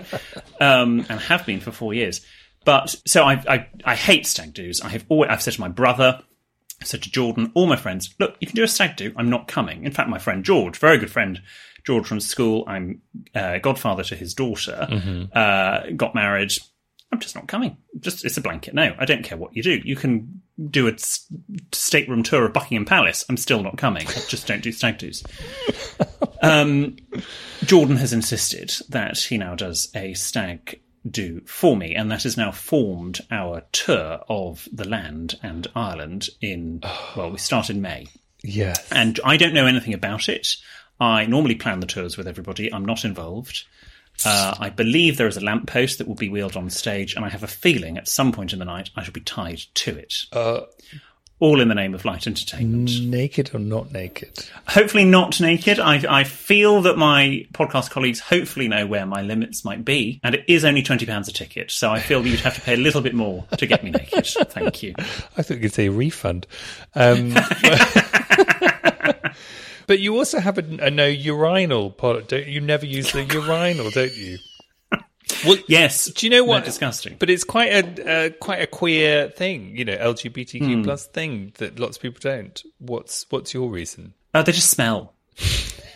Um, 0.62 1.06
and 1.10 1.20
have 1.20 1.46
been 1.46 1.60
for 1.60 1.72
four 1.72 1.94
years. 1.94 2.22
But 2.66 2.96
so 3.06 3.24
I, 3.24 3.44
I, 3.48 3.68
I 3.86 3.96
hate 3.96 4.28
stag 4.28 4.54
do's. 4.54 4.82
I 4.82 4.90
have 4.90 5.06
always, 5.10 5.30
I've 5.30 5.42
said 5.42 5.54
to 5.54 5.62
my 5.62 5.70
brother, 5.70 6.22
I've 6.82 6.88
said 6.88 7.04
to 7.04 7.12
Jordan, 7.12 7.52
all 7.56 7.68
my 7.68 7.76
friends, 7.76 8.14
look, 8.20 8.36
you 8.40 8.48
can 8.48 8.56
do 8.56 8.64
a 8.64 8.68
stag 8.68 8.96
do. 8.96 9.14
I'm 9.16 9.30
not 9.30 9.48
coming. 9.48 9.86
In 9.86 9.92
fact, 9.92 10.10
my 10.10 10.20
friend 10.20 10.44
George, 10.44 10.78
very 10.78 10.98
good 10.98 11.12
friend, 11.12 11.42
George 11.84 12.08
from 12.08 12.20
school, 12.20 12.64
I'm 12.68 13.02
uh, 13.34 13.60
godfather 13.60 14.04
to 14.04 14.16
his 14.16 14.34
daughter, 14.34 14.88
uh, 15.34 15.90
got 15.96 16.16
married. 16.16 16.52
I'm 17.12 17.20
just 17.20 17.34
not 17.34 17.48
coming. 17.48 17.78
Just 18.00 18.24
it's 18.24 18.38
a 18.38 18.42
blanket 18.42 18.76
no. 18.76 18.94
I 19.00 19.06
don't 19.06 19.24
care 19.24 19.38
what 19.38 19.56
you 19.56 19.64
do. 19.64 19.82
You 19.84 19.96
can 19.96 20.44
do 20.70 20.88
a 20.88 20.94
stateroom 21.72 22.22
tour 22.22 22.46
of 22.46 22.54
Buckingham 22.54 22.86
Palace. 22.86 23.26
I'm 23.28 23.38
still 23.38 23.64
not 23.64 23.78
coming. 23.78 24.08
I 24.08 24.12
just 24.28 24.46
don't 24.46 24.62
do 24.62 24.72
stag 24.72 25.00
do's. 25.00 25.24
Um, 26.42 26.96
Jordan 27.66 27.98
has 27.98 28.14
insisted 28.14 28.72
that 28.88 29.18
he 29.18 29.38
now 29.38 29.56
does 29.56 29.90
a 29.94 30.14
stag 30.14 30.80
do 31.10 31.42
for 31.46 31.76
me, 31.78 31.96
and 31.96 32.12
that 32.12 32.24
has 32.24 32.38
now 32.38 32.52
formed 32.52 33.22
our 33.32 33.64
tour 33.72 34.24
of 34.30 34.68
the 34.72 34.88
land 34.88 35.40
and 35.44 35.68
Ireland 35.76 36.30
in, 36.42 36.82
well, 37.16 37.32
we 37.32 37.38
start 37.38 37.70
in 37.70 37.82
May. 37.82 38.08
Yes. 38.44 38.92
And 38.92 39.20
I 39.24 39.38
don't 39.38 39.54
know 39.54 39.66
anything 39.68 39.94
about 39.94 40.30
it. 40.30 40.56
I 41.00 41.26
normally 41.26 41.56
plan 41.56 41.80
the 41.80 41.88
tours 41.88 42.18
with 42.18 42.28
everybody. 42.28 42.74
I'm 42.74 42.86
not 42.86 43.06
involved. 43.06 43.66
Uh, 44.26 44.54
I 44.60 44.70
believe 44.70 45.16
there 45.16 45.28
is 45.28 45.38
a 45.38 45.44
lamppost 45.44 45.98
that 45.98 46.08
will 46.08 46.16
be 46.16 46.30
wheeled 46.30 46.58
on 46.58 46.70
stage, 46.70 47.16
and 47.16 47.24
I 47.24 47.30
have 47.30 47.44
a 47.44 47.48
feeling 47.48 47.98
at 47.98 48.08
some 48.08 48.32
point 48.32 48.52
in 48.52 48.60
the 48.60 48.66
night 48.66 48.90
I 48.96 49.04
shall 49.04 49.14
be 49.14 49.22
tied 49.22 49.60
to 49.76 49.98
it. 49.98 50.14
Uh, 50.34 50.62
All 51.42 51.62
in 51.62 51.70
the 51.70 51.76
name 51.76 51.94
of 51.94 52.04
light 52.04 52.28
entertainment. 52.28 52.92
naked 53.02 53.52
or 53.56 53.60
not 53.60 53.94
naked? 53.94 54.50
Hopefully 54.68 55.06
not 55.06 55.40
naked. 55.40 55.80
I, 55.80 56.20
I 56.20 56.24
feel 56.26 56.82
that 56.82 56.98
my 56.98 57.48
podcast 57.54 57.90
colleagues 57.92 58.20
hopefully 58.20 58.68
know 58.68 58.86
where 58.86 59.06
my 59.06 59.22
limits 59.22 59.64
might 59.64 59.86
be, 59.86 60.20
and 60.22 60.36
it 60.36 60.44
is 60.50 60.66
only 60.66 60.84
twenty 60.84 61.06
pounds 61.06 61.30
a 61.30 61.34
ticket. 61.34 61.72
So 61.72 61.90
I 61.90 62.02
feel 62.02 62.22
that 62.22 62.28
you'd 62.30 62.42
have 62.42 62.56
to 62.56 62.62
pay 62.62 62.74
a 62.74 62.78
little 62.78 63.02
bit 63.02 63.16
more 63.16 63.46
to 63.58 63.66
get 63.66 63.86
me 63.86 63.92
naked. 63.92 64.26
Thank 64.50 64.84
you. 64.84 64.94
I 64.98 65.42
thought 65.42 65.56
you 65.56 65.62
could 65.62 65.74
say 65.74 65.88
refund. 65.88 66.46
Um, 66.96 67.34
but 69.88 70.00
you 70.00 70.18
also 70.18 70.40
have 70.40 70.58
a, 70.58 70.86
a 70.86 70.92
no 70.92 71.06
urinal 71.06 71.90
policy. 71.92 72.26
Don't 72.28 72.48
you 72.48 72.60
never 72.60 72.86
use 72.86 73.14
the 73.14 73.24
urinal, 73.24 73.90
don't 73.92 74.14
you? 74.16 74.40
Well, 75.46 75.58
yes. 75.68 76.06
Do 76.08 76.26
you 76.26 76.30
know 76.30 76.44
what? 76.44 76.66
Disgusting. 76.66 77.16
But 77.20 77.30
it's 77.30 77.44
quite 77.44 77.72
a 77.72 78.12
uh, 78.12 78.30
quite 78.40 78.62
a 78.62 78.68
queer 78.68 79.30
thing, 79.30 79.76
you 79.76 79.86
know, 79.86 79.96
LGBTQ 79.96 80.76
Hmm. 80.76 80.84
plus 80.84 81.06
thing 81.08 81.54
that 81.58 81.80
lots 81.80 81.98
of 81.98 82.02
people 82.04 82.20
don't. 82.22 82.62
What's 82.80 83.26
what's 83.30 83.54
your 83.54 83.70
reason? 83.70 84.14
Oh, 84.34 84.44
they 84.44 84.52
just 84.52 84.70
smell. 84.70 85.14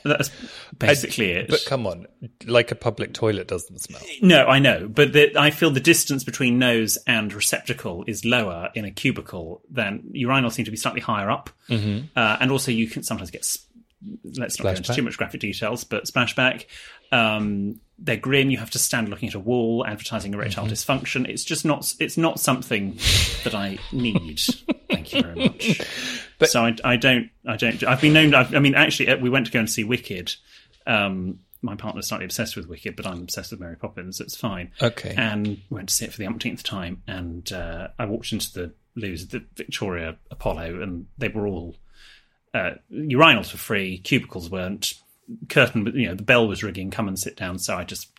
That's 0.03 0.29
basically 0.77 1.31
it. 1.31 1.50
But 1.50 1.63
come 1.65 1.88
on, 1.88 2.07
like 2.45 2.71
a 2.71 2.75
public 2.75 3.13
toilet 3.13 3.47
doesn't 3.47 3.79
smell. 3.79 4.01
No, 4.21 4.45
I 4.47 4.59
know, 4.59 4.88
but 4.88 5.13
the, 5.13 5.38
I 5.38 5.50
feel 5.50 5.71
the 5.71 5.79
distance 5.79 6.23
between 6.23 6.59
nose 6.59 6.97
and 7.07 7.31
receptacle 7.33 8.03
is 8.07 8.25
lower 8.25 8.69
in 8.75 8.85
a 8.85 8.91
cubicle 8.91 9.62
than 9.69 10.12
urinals 10.13 10.53
seem 10.53 10.65
to 10.65 10.71
be 10.71 10.77
slightly 10.77 11.01
higher 11.01 11.31
up, 11.31 11.50
mm-hmm. 11.69 12.05
uh, 12.15 12.38
and 12.39 12.51
also 12.51 12.71
you 12.71 12.88
can 12.88 13.03
sometimes 13.03 13.31
get. 13.31 13.45
Let's 14.24 14.60
not 14.60 14.63
go 14.63 14.69
into 14.72 14.93
too 14.93 15.01
much 15.01 15.17
graphic 15.17 15.41
details, 15.41 15.83
but 15.83 16.05
splashback. 16.05 16.65
Um, 17.12 17.79
they're 18.00 18.17
grim. 18.17 18.50
You 18.50 18.57
have 18.57 18.72
to 18.72 18.79
stand 18.79 19.10
looking 19.10 19.29
at 19.29 19.36
a 19.36 19.39
wall, 19.39 19.86
advertising 19.86 20.33
erectile 20.33 20.65
dysfunction. 20.65 21.27
It's 21.27 21.43
just 21.43 21.63
not. 21.63 21.93
It's 22.00 22.17
not 22.17 22.39
something 22.39 22.98
that 23.43 23.53
I 23.55 23.77
need. 23.91 24.39
Thank 24.89 25.13
you 25.13 25.22
very 25.22 25.36
much. 25.36 25.81
But- 26.39 26.50
so 26.50 26.65
I, 26.65 26.75
I 26.83 26.95
don't. 26.98 27.29
I 27.48 27.55
don't. 27.55 27.83
I've 27.83 28.01
been 28.01 28.13
known. 28.13 28.33
I've, 28.33 28.53
I 28.55 28.60
mean, 28.60 28.75
actually, 28.75 29.10
uh, 29.10 29.17
we 29.17 29.29
went 29.29 29.45
to 29.45 29.51
go 29.51 29.60
and 29.60 29.69
see 29.69 29.83
Wicked. 29.83 30.36
Um, 30.88 31.39
my 31.62 31.75
partner's 31.75 32.07
slightly 32.07 32.25
obsessed 32.25 32.57
with 32.57 32.67
Wicked, 32.67 32.95
but 32.98 33.07
I'm 33.07 33.22
obsessed 33.22 33.51
with 33.51 33.60
Mary 33.62 33.77
Poppins. 33.77 34.19
It's 34.19 34.36
fine. 34.36 34.72
Okay. 34.81 35.13
And 35.17 35.62
went 35.69 35.88
to 35.89 35.95
see 35.95 36.05
it 36.05 36.12
for 36.12 36.17
the 36.17 36.27
umpteenth 36.27 36.63
time, 36.63 37.03
and 37.07 37.50
uh, 37.53 37.89
I 37.98 38.05
walked 38.05 38.33
into 38.33 38.51
the 38.51 38.74
loos, 38.95 39.27
the 39.27 39.45
Victoria 39.55 40.17
Apollo, 40.29 40.81
and 40.81 41.05
they 41.17 41.29
were 41.29 41.48
all 41.48 41.77
uh, 42.53 42.72
urinals 42.91 43.51
were 43.51 43.60
free, 43.60 43.98
cubicles 44.00 44.50
weren't. 44.50 44.93
Curtain, 45.50 45.91
you 45.95 46.07
know, 46.07 46.15
the 46.15 46.24
bell 46.24 46.48
was 46.48 46.63
ringing. 46.63 46.91
Come 46.91 47.07
and 47.07 47.17
sit 47.17 47.36
down. 47.38 47.57
So 47.57 47.75
I 47.75 47.83
just, 47.86 48.10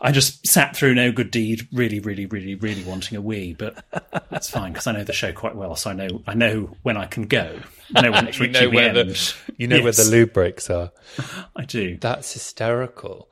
I 0.00 0.12
just 0.12 0.46
sat 0.46 0.76
through 0.76 0.94
no 0.94 1.10
good 1.10 1.30
deed. 1.30 1.66
Really, 1.72 2.00
really, 2.00 2.26
really, 2.26 2.54
really 2.54 2.84
wanting 2.84 3.16
a 3.16 3.20
wee, 3.22 3.54
but 3.58 3.82
that's 4.30 4.48
fine 4.50 4.72
because 4.72 4.86
I 4.86 4.92
know 4.92 5.04
the 5.04 5.12
show 5.12 5.32
quite 5.32 5.56
well. 5.56 5.74
So 5.74 5.90
I 5.90 5.94
know, 5.94 6.22
I 6.26 6.34
know 6.34 6.76
when 6.82 6.96
I 6.96 7.06
can 7.06 7.24
go. 7.24 7.58
I 7.96 8.02
know 8.02 8.12
when 8.12 8.28
it's 8.28 8.38
You 8.40 8.46
reaching 8.46 8.62
know 8.64 8.70
the 8.70 8.76
where 8.76 8.88
end. 8.90 9.10
the 9.10 9.34
you 9.56 9.66
know 9.66 9.82
where 9.82 9.92
the 9.92 10.04
lube 10.04 10.32
breaks 10.34 10.68
are. 10.70 10.92
I 11.56 11.64
do. 11.64 11.96
That's 11.98 12.32
hysterical. 12.32 13.30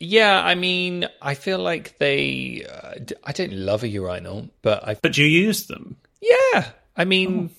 Yeah, 0.00 0.42
I 0.42 0.54
mean, 0.54 1.06
I 1.20 1.34
feel 1.34 1.58
like 1.58 1.98
they. 1.98 2.64
Uh, 2.68 2.94
I 3.24 3.32
don't 3.32 3.52
love 3.52 3.82
a 3.82 3.88
urinal, 3.88 4.48
but 4.62 4.86
I. 4.88 4.94
But 4.94 5.18
you 5.18 5.26
use 5.26 5.66
them. 5.66 5.96
Yeah, 6.20 6.70
I 6.96 7.04
mean, 7.04 7.50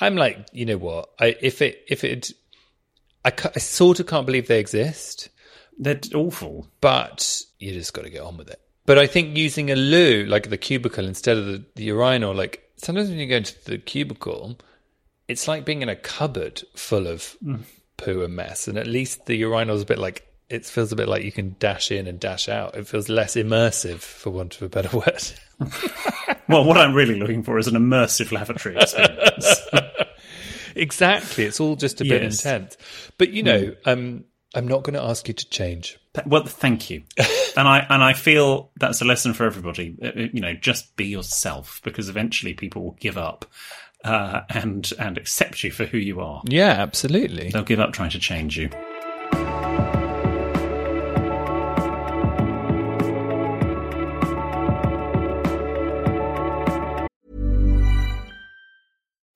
I'm 0.00 0.16
like, 0.16 0.48
you 0.52 0.66
know 0.66 0.78
what? 0.78 1.10
I 1.20 1.36
if 1.40 1.62
it 1.62 1.84
if 1.88 2.04
it, 2.04 2.32
I, 3.24 3.32
I 3.54 3.58
sort 3.58 4.00
of 4.00 4.06
can't 4.06 4.26
believe 4.26 4.48
they 4.48 4.58
exist, 4.58 5.28
They're 5.78 6.00
awful. 6.14 6.68
but 6.80 7.42
you 7.58 7.72
just 7.72 7.94
got 7.94 8.02
to 8.02 8.10
get 8.10 8.22
on 8.22 8.36
with 8.36 8.48
it. 8.48 8.60
But 8.84 8.98
I 8.98 9.06
think 9.06 9.36
using 9.36 9.70
a 9.70 9.76
loo, 9.76 10.24
like 10.26 10.50
the 10.50 10.56
cubicle 10.56 11.06
instead 11.06 11.38
of 11.38 11.46
the, 11.46 11.64
the 11.76 11.84
urinal, 11.84 12.34
like 12.34 12.68
sometimes 12.76 13.08
when 13.08 13.18
you 13.18 13.26
go 13.26 13.36
into 13.36 13.64
the 13.64 13.78
cubicle, 13.78 14.58
it's 15.28 15.46
like 15.46 15.64
being 15.64 15.82
in 15.82 15.88
a 15.88 15.96
cupboard 15.96 16.62
full 16.74 17.06
of 17.06 17.36
mm. 17.44 17.62
poo 17.96 18.22
and 18.22 18.34
mess. 18.34 18.66
And 18.66 18.76
at 18.76 18.86
least 18.86 19.26
the 19.26 19.36
urinal's 19.36 19.82
a 19.82 19.86
bit 19.86 19.98
like, 19.98 20.26
it 20.50 20.66
feels 20.66 20.92
a 20.92 20.96
bit 20.96 21.08
like 21.08 21.24
you 21.24 21.32
can 21.32 21.56
dash 21.60 21.90
in 21.90 22.06
and 22.06 22.18
dash 22.18 22.48
out. 22.48 22.74
It 22.74 22.86
feels 22.86 23.08
less 23.08 23.36
immersive, 23.36 24.00
for 24.00 24.30
want 24.30 24.56
of 24.56 24.62
a 24.62 24.68
better 24.68 24.94
word. 24.96 25.22
Well, 26.48 26.64
what 26.64 26.76
I'm 26.76 26.92
really 26.92 27.18
looking 27.18 27.42
for 27.44 27.58
is 27.58 27.66
an 27.66 27.74
immersive 27.74 28.30
lavatory 28.32 28.76
experience. 28.76 29.60
exactly. 30.76 31.44
It's 31.44 31.60
all 31.60 31.76
just 31.76 32.00
a 32.00 32.04
bit 32.04 32.22
Yes. 32.22 32.44
intense. 32.44 32.76
But, 33.16 33.30
you 33.30 33.42
know, 33.42 33.74
um, 33.86 34.24
I'm 34.54 34.66
not 34.68 34.82
going 34.82 34.94
to 34.94 35.02
ask 35.02 35.28
you 35.28 35.34
to 35.34 35.48
change. 35.48 35.98
Well, 36.26 36.44
thank 36.44 36.90
you, 36.90 37.04
and 37.56 37.66
I 37.66 37.86
and 37.88 38.02
I 38.04 38.12
feel 38.12 38.70
that's 38.76 39.00
a 39.00 39.06
lesson 39.06 39.32
for 39.32 39.44
everybody. 39.46 39.96
Uh, 40.02 40.08
uh, 40.08 40.26
You 40.30 40.42
know, 40.42 40.52
just 40.52 40.94
be 40.94 41.06
yourself 41.06 41.80
because 41.84 42.10
eventually 42.10 42.52
people 42.52 42.82
will 42.82 42.98
give 43.00 43.16
up 43.16 43.46
uh, 44.04 44.42
and 44.50 44.92
and 44.98 45.16
accept 45.16 45.64
you 45.64 45.70
for 45.70 45.86
who 45.86 45.96
you 45.96 46.20
are. 46.20 46.42
Yeah, 46.46 46.72
absolutely. 46.72 47.48
They'll 47.48 47.62
give 47.62 47.80
up 47.80 47.94
trying 47.94 48.10
to 48.10 48.18
change 48.18 48.58
you. 48.58 48.68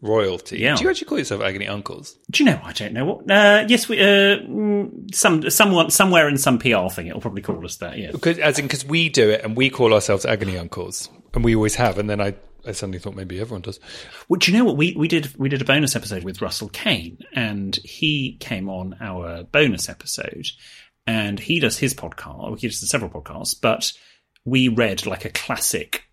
royalty, 0.00 0.58
Yeah. 0.60 0.76
do 0.76 0.84
you 0.84 0.90
actually 0.90 1.06
call 1.06 1.18
yourself 1.18 1.42
agony 1.42 1.66
uncles? 1.66 2.16
Do 2.30 2.42
you 2.44 2.50
know? 2.50 2.60
I 2.62 2.72
don't 2.72 2.92
know 2.92 3.04
what. 3.04 3.30
Uh, 3.30 3.64
yes, 3.68 3.88
we. 3.88 4.00
Uh, 4.00 4.36
some 5.12 5.48
someone 5.50 5.90
somewhere 5.90 6.28
in 6.28 6.38
some 6.38 6.58
PR 6.58 6.88
thing, 6.90 7.08
it'll 7.08 7.20
probably 7.20 7.42
call 7.42 7.64
us 7.64 7.76
that. 7.76 7.98
Yeah. 7.98 8.12
Because, 8.12 8.38
as 8.38 8.58
in, 8.58 8.66
because 8.66 8.84
we 8.84 9.08
do 9.08 9.28
it 9.30 9.44
and 9.44 9.56
we 9.56 9.70
call 9.70 9.92
ourselves 9.92 10.24
agony 10.24 10.56
uncles, 10.56 11.08
and 11.34 11.44
we 11.44 11.54
always 11.54 11.74
have. 11.76 11.98
And 11.98 12.08
then 12.08 12.20
I, 12.20 12.34
I 12.66 12.72
suddenly 12.72 12.98
thought 12.98 13.16
maybe 13.16 13.40
everyone 13.40 13.62
does. 13.62 13.80
Well, 14.28 14.38
do 14.38 14.52
you 14.52 14.58
know 14.58 14.64
what 14.64 14.76
we 14.76 14.94
we 14.96 15.08
did? 15.08 15.36
We 15.36 15.48
did 15.48 15.62
a 15.62 15.64
bonus 15.64 15.96
episode 15.96 16.22
with 16.24 16.40
Russell 16.42 16.68
Kane, 16.68 17.18
and 17.32 17.74
he 17.84 18.36
came 18.40 18.68
on 18.68 18.96
our 19.00 19.42
bonus 19.44 19.88
episode, 19.88 20.46
and 21.06 21.40
he 21.40 21.58
does 21.60 21.78
his 21.78 21.94
podcast. 21.94 22.58
He 22.60 22.68
does 22.68 22.88
several 22.88 23.10
podcasts, 23.10 23.56
but 23.60 23.92
we 24.44 24.68
read 24.68 25.06
like 25.06 25.24
a 25.24 25.30
classic 25.30 26.04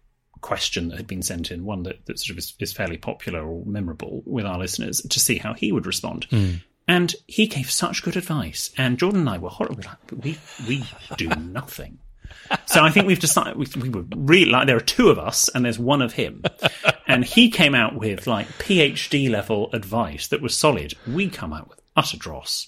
question 0.46 0.90
that 0.90 0.98
had 0.98 1.08
been 1.08 1.24
sent 1.24 1.50
in, 1.50 1.66
one 1.66 1.82
that, 1.84 2.06
that 2.06 2.20
sort 2.20 2.30
of 2.30 2.38
is, 2.38 2.54
is 2.60 2.72
fairly 2.72 2.98
popular 2.98 3.42
or 3.44 3.66
memorable 3.66 4.22
with 4.26 4.46
our 4.46 4.60
listeners, 4.60 5.02
to 5.02 5.20
see 5.20 5.40
how 5.40 5.54
he 5.54 5.72
would 5.72 5.88
respond. 5.88 6.28
And 6.88 7.16
he 7.26 7.48
gave 7.48 7.72
such 7.72 8.04
good 8.04 8.16
advice, 8.16 8.70
and 8.78 9.00
Jordan 9.00 9.22
and 9.22 9.30
I 9.30 9.40
were 9.40 9.50
horrible. 9.50 9.84
Like, 9.84 10.24
we 10.24 10.38
we 10.68 10.84
do 11.18 11.30
nothing. 11.30 11.98
So 12.68 12.84
I 12.84 12.92
think 12.92 13.08
we've 13.08 13.20
decided 13.20 13.56
we, 13.58 13.66
we 13.82 13.90
were 13.90 14.06
really 14.16 14.52
like 14.52 14.68
there 14.68 14.78
are 14.78 14.92
two 14.96 15.10
of 15.10 15.18
us 15.18 15.50
and 15.50 15.66
there's 15.66 15.80
one 15.80 16.04
of 16.04 16.14
him, 16.14 16.44
and 17.08 17.26
he 17.26 17.50
came 17.50 17.74
out 17.74 17.96
with 17.96 18.28
like 18.28 18.48
PhD 18.60 19.32
level 19.32 19.72
advice 19.74 20.28
that 20.28 20.44
was 20.44 20.56
solid. 20.56 20.94
We 21.08 21.28
come 21.30 21.54
out 21.54 21.70
with 21.70 21.82
utter 21.96 22.18
dross. 22.18 22.68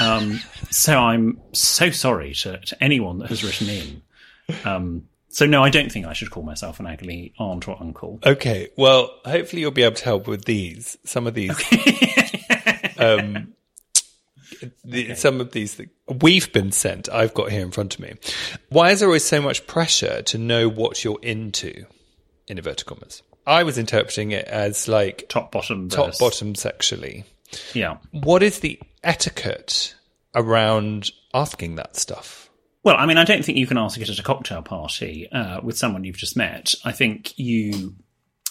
Um, 0.00 0.40
so 0.70 0.98
I'm 0.98 1.40
so 1.52 1.90
sorry 1.90 2.34
to, 2.34 2.58
to 2.58 2.82
anyone 2.82 3.18
that 3.18 3.28
has 3.28 3.44
written 3.44 3.68
in. 3.68 4.02
Um, 4.64 5.08
so 5.34 5.46
no, 5.46 5.64
I 5.64 5.68
don't 5.68 5.90
think 5.90 6.06
I 6.06 6.12
should 6.12 6.30
call 6.30 6.44
myself 6.44 6.78
an 6.78 6.86
ugly 6.86 7.34
aunt 7.40 7.66
or 7.66 7.76
uncle. 7.80 8.20
Okay, 8.24 8.68
well, 8.76 9.10
hopefully 9.24 9.62
you'll 9.62 9.72
be 9.72 9.82
able 9.82 9.96
to 9.96 10.04
help 10.04 10.28
with 10.28 10.44
these. 10.44 10.96
Some 11.04 11.26
of 11.26 11.34
these, 11.34 11.50
um, 12.98 13.52
the, 14.84 15.16
some 15.16 15.40
of 15.40 15.50
these 15.50 15.74
that 15.74 15.88
we've 16.22 16.52
been 16.52 16.70
sent. 16.70 17.08
I've 17.08 17.34
got 17.34 17.50
here 17.50 17.62
in 17.62 17.72
front 17.72 17.94
of 17.94 18.00
me. 18.00 18.14
Why 18.68 18.92
is 18.92 19.00
there 19.00 19.08
always 19.08 19.24
so 19.24 19.42
much 19.42 19.66
pressure 19.66 20.22
to 20.22 20.38
know 20.38 20.68
what 20.68 21.02
you're 21.02 21.18
into? 21.20 21.84
In 22.46 22.58
inverted 22.58 22.86
commas, 22.86 23.22
I 23.44 23.64
was 23.64 23.76
interpreting 23.76 24.30
it 24.30 24.46
as 24.46 24.86
like 24.86 25.28
Top 25.28 25.50
bottom 25.50 25.88
top 25.88 26.06
verse. 26.06 26.18
bottom 26.18 26.54
sexually. 26.54 27.24
Yeah. 27.72 27.96
What 28.12 28.44
is 28.44 28.60
the 28.60 28.78
etiquette 29.02 29.96
around 30.32 31.10
asking 31.34 31.74
that 31.74 31.96
stuff? 31.96 32.43
Well, 32.84 32.96
I 32.98 33.06
mean, 33.06 33.18
I 33.18 33.24
don't 33.24 33.44
think 33.44 33.58
you 33.58 33.66
can 33.66 33.78
ask 33.78 33.98
it 33.98 34.08
at 34.08 34.18
a 34.18 34.22
cocktail 34.22 34.62
party 34.62 35.30
uh, 35.32 35.60
with 35.62 35.78
someone 35.78 36.04
you've 36.04 36.16
just 36.16 36.36
met. 36.36 36.74
I 36.84 36.92
think 36.92 37.38
you, 37.38 37.94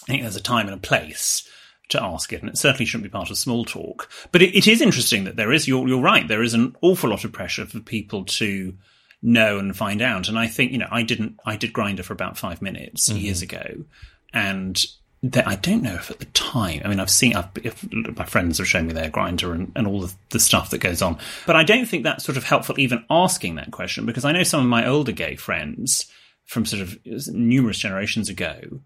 I 0.02 0.06
think 0.06 0.22
there's 0.22 0.36
a 0.36 0.42
time 0.42 0.66
and 0.66 0.74
a 0.74 0.80
place 0.80 1.48
to 1.90 2.02
ask 2.02 2.32
it, 2.32 2.40
and 2.40 2.48
it 2.48 2.58
certainly 2.58 2.84
shouldn't 2.84 3.04
be 3.04 3.16
part 3.16 3.30
of 3.30 3.38
small 3.38 3.64
talk. 3.64 4.10
But 4.32 4.42
it, 4.42 4.56
it 4.56 4.66
is 4.66 4.80
interesting 4.80 5.24
that 5.24 5.36
there 5.36 5.52
is. 5.52 5.68
You're, 5.68 5.86
you're 5.86 6.00
right. 6.02 6.26
There 6.26 6.42
is 6.42 6.54
an 6.54 6.74
awful 6.82 7.10
lot 7.10 7.24
of 7.24 7.32
pressure 7.32 7.64
for 7.64 7.80
people 7.80 8.24
to 8.24 8.74
know 9.22 9.58
and 9.58 9.76
find 9.76 10.02
out. 10.02 10.28
And 10.28 10.38
I 10.38 10.48
think 10.48 10.72
you 10.72 10.78
know, 10.78 10.88
I 10.90 11.02
didn't. 11.02 11.38
I 11.46 11.56
did 11.56 11.72
Grindr 11.72 12.04
for 12.04 12.12
about 12.12 12.36
five 12.36 12.60
minutes 12.60 13.08
years 13.08 13.40
ago. 13.42 13.84
and 14.32 14.84
that 15.30 15.48
I 15.48 15.56
don't 15.56 15.82
know 15.82 15.94
if 15.94 16.10
at 16.10 16.18
the 16.18 16.26
time, 16.26 16.82
I 16.84 16.88
mean, 16.88 17.00
I've 17.00 17.10
seen, 17.10 17.34
I've, 17.34 17.48
if, 17.62 17.90
my 17.92 18.26
friends 18.26 18.58
have 18.58 18.68
shown 18.68 18.86
me 18.86 18.92
their 18.92 19.10
Grindr 19.10 19.54
and, 19.54 19.72
and 19.74 19.86
all 19.86 20.02
the, 20.02 20.14
the 20.30 20.40
stuff 20.40 20.70
that 20.70 20.78
goes 20.78 21.00
on, 21.00 21.18
but 21.46 21.56
I 21.56 21.64
don't 21.64 21.86
think 21.86 22.04
that's 22.04 22.24
sort 22.24 22.36
of 22.36 22.44
helpful 22.44 22.78
even 22.78 23.04
asking 23.08 23.54
that 23.54 23.70
question 23.70 24.04
because 24.04 24.26
I 24.26 24.32
know 24.32 24.42
some 24.42 24.60
of 24.60 24.66
my 24.66 24.86
older 24.86 25.12
gay 25.12 25.36
friends 25.36 26.12
from 26.44 26.66
sort 26.66 26.82
of 26.82 26.98
numerous 27.28 27.78
generations 27.78 28.28
ago 28.28 28.80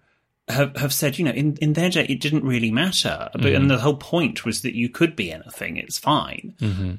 have, 0.48 0.76
have 0.76 0.92
said, 0.92 1.18
you 1.18 1.24
know, 1.24 1.32
in, 1.32 1.56
in 1.56 1.72
their 1.72 1.90
day, 1.90 2.06
it 2.08 2.20
didn't 2.20 2.44
really 2.44 2.70
matter. 2.70 3.28
But, 3.32 3.46
And 3.56 3.68
the 3.68 3.78
whole 3.78 3.96
point 3.96 4.44
was 4.44 4.62
that 4.62 4.76
you 4.76 4.88
could 4.88 5.16
be 5.16 5.32
anything. 5.32 5.76
It's 5.76 5.98
fine. 5.98 6.54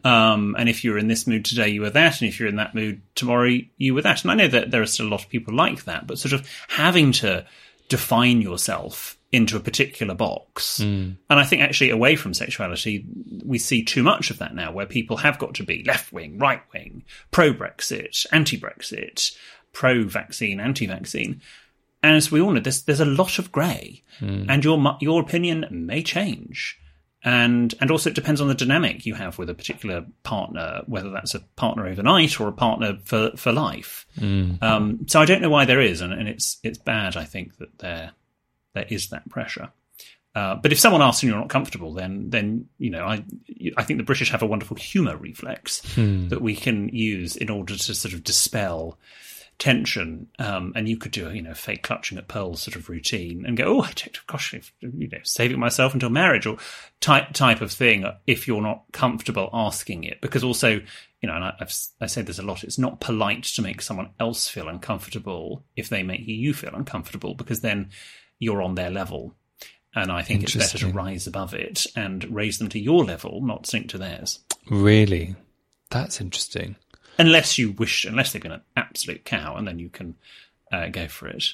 Um, 0.06 0.56
and 0.60 0.68
if 0.68 0.84
you're 0.84 0.98
in 0.98 1.08
this 1.08 1.26
mood 1.26 1.46
today, 1.46 1.70
you 1.70 1.82
were 1.82 1.90
that. 1.90 2.22
And 2.22 2.28
if 2.28 2.40
you're 2.40 2.50
in 2.50 2.58
that 2.58 2.76
mood 2.76 3.02
tomorrow, 3.16 3.58
you 3.78 3.94
were 3.96 4.02
that. 4.02 4.24
And 4.24 4.32
I 4.32 4.36
know 4.36 4.50
that 4.50 4.70
there 4.70 4.82
are 4.82 4.86
still 4.86 5.08
a 5.08 5.10
lot 5.10 5.24
of 5.24 5.30
people 5.30 5.56
like 5.56 5.86
that, 5.86 6.08
but 6.08 6.20
sort 6.20 6.34
of 6.34 6.48
having 6.68 7.14
to 7.14 7.46
define 7.88 8.42
yourself 8.42 9.16
into 9.32 9.56
a 9.56 9.60
particular 9.60 10.16
box. 10.16 10.80
Hmm. 10.80 11.12
And 11.30 11.40
I 11.40 11.44
think 11.44 11.62
actually 11.62 11.92
away 11.92 12.16
from 12.16 12.34
sexuality, 12.34 13.06
we 13.46 13.60
see 13.60 13.84
too 13.84 14.04
much 14.04 14.32
of 14.32 14.40
that 14.40 14.56
now, 14.56 14.72
where 14.72 14.86
people 14.86 15.18
have 15.18 15.38
got 15.38 15.54
to 15.56 15.64
be 15.64 15.84
left 15.84 16.12
wing, 16.12 16.38
right 16.40 16.62
wing, 16.74 17.04
pro 17.32 17.54
Brexit, 17.54 18.26
anti 18.32 18.60
Brexit, 18.60 19.36
pro 19.72 20.04
vaccine, 20.04 20.60
anti 20.60 20.88
vaccine. 20.88 21.42
And 22.02 22.16
as 22.16 22.32
we 22.32 22.42
all 22.42 22.52
know, 22.52 22.62
there's 22.62 22.84
there's 22.84 23.02
a 23.02 23.06
lot 23.06 23.40
of 23.40 23.52
grey, 23.52 24.04
hmm. 24.20 24.46
and 24.50 24.64
your 24.64 24.98
your 25.02 25.22
opinion 25.22 25.68
may 25.70 26.02
change, 26.02 26.80
and 27.24 27.76
and 27.82 27.92
also 27.92 28.10
it 28.10 28.16
depends 28.16 28.40
on 28.40 28.48
the 28.48 28.56
dynamic 28.56 29.06
you 29.06 29.16
have 29.16 29.38
with 29.38 29.50
a 29.50 29.54
particular 29.54 30.06
partner, 30.24 30.82
whether 30.88 31.10
that's 31.10 31.36
a 31.36 31.42
partner 31.58 31.86
overnight 31.86 32.40
or 32.40 32.48
a 32.48 32.54
partner 32.54 32.98
for 33.04 33.32
for 33.36 33.52
life. 33.52 34.08
Hmm. 34.18 34.54
Um, 34.62 35.08
so 35.08 35.20
I 35.20 35.26
don't 35.26 35.42
know 35.42 35.50
why 35.50 35.66
there 35.66 35.82
is, 35.82 36.00
and, 36.00 36.14
and 36.14 36.30
it's 36.30 36.58
it's 36.64 36.78
bad. 36.78 37.18
I 37.18 37.26
think 37.26 37.58
that 37.58 37.80
there 37.80 38.14
there 38.74 38.86
is 38.90 39.10
that 39.10 39.30
pressure. 39.30 39.70
Uh, 40.36 40.56
but 40.56 40.72
if 40.72 40.80
someone 40.80 41.02
asks 41.02 41.24
and 41.24 41.32
you're 41.32 41.40
not 41.40 41.50
comfortable, 41.50 41.94
then 41.94 42.30
then 42.30 42.68
you 42.78 42.92
know 42.92 43.04
I 43.04 43.24
I 43.78 43.84
think 43.84 43.98
the 43.98 44.06
British 44.06 44.32
have 44.32 44.44
a 44.44 44.48
wonderful 44.48 44.78
humour 44.78 45.18
reflex 45.18 45.82
that 46.30 46.42
we 46.42 46.56
can 46.56 46.90
use 46.90 47.36
in 47.36 47.50
order 47.50 47.76
to 47.76 47.96
sort 47.96 48.14
of 48.14 48.24
dispel 48.24 48.98
tension. 49.58 50.28
Um, 50.40 50.72
and 50.76 50.88
you 50.88 50.98
could 50.98 51.12
do 51.12 51.28
a 51.28 51.34
you 51.34 51.42
know 51.42 51.54
fake 51.54 51.84
clutching 51.84 52.18
at 52.18 52.28
pearls 52.28 52.62
sort 52.62 52.76
of 52.76 52.90
routine 52.90 53.46
and 53.46 53.58
go, 53.58 53.66
oh, 53.66 53.82
I 53.82 53.92
take 53.92 54.18
gosh, 54.28 54.54
you 54.82 55.10
know, 55.10 55.18
saving 55.24 55.60
myself 55.60 55.94
until 55.94 56.10
marriage 56.10 56.46
or 56.46 56.58
type 57.02 57.34
type 57.34 57.62
of 57.62 57.72
thing. 57.72 58.06
If 58.26 58.48
you're 58.48 58.62
not 58.62 58.84
comfortable 58.92 59.50
asking 59.52 60.04
it, 60.04 60.22
because 60.22 60.44
also 60.44 60.80
you 61.22 61.28
know, 61.28 61.36
and 61.36 61.44
I, 61.44 61.54
I've 61.60 61.76
I 62.00 62.06
say 62.06 62.22
this 62.22 62.40
a 62.40 62.44
lot. 62.44 62.64
It's 62.64 62.78
not 62.78 63.02
polite 63.02 63.44
to 63.44 63.62
make 63.62 63.82
someone 63.82 64.10
else 64.20 64.48
feel 64.48 64.70
uncomfortable 64.70 65.64
if 65.76 65.90
they 65.90 66.04
make 66.04 66.22
you 66.26 66.54
feel 66.54 66.74
uncomfortable, 66.74 67.36
because 67.36 67.62
then 67.62 67.90
you're 68.40 68.62
on 68.62 68.76
their 68.76 68.90
level. 68.90 69.36
And 69.96 70.12
I 70.12 70.22
think 70.22 70.44
it's 70.44 70.56
better 70.56 70.78
to 70.80 70.88
rise 70.92 71.28
above 71.28 71.54
it 71.54 71.86
and 71.96 72.24
raise 72.34 72.60
them 72.60 72.70
to 72.70 72.80
your 72.80 73.04
level, 73.04 73.42
not 73.42 73.66
sink 73.66 73.90
to 73.90 73.98
theirs. 73.98 74.40
Really? 74.70 75.36
That's 75.90 76.22
interesting. 76.22 76.76
Unless 77.18 77.58
you 77.58 77.72
wish, 77.72 78.06
unless 78.06 78.32
they've 78.32 78.42
been 78.42 78.52
an 78.52 78.62
absolute 78.78 79.26
cow, 79.26 79.56
and 79.56 79.68
then 79.68 79.80
you 79.80 79.90
can 79.90 80.16
uh, 80.72 80.88
go 80.88 81.08
for 81.08 81.28
it. 81.28 81.54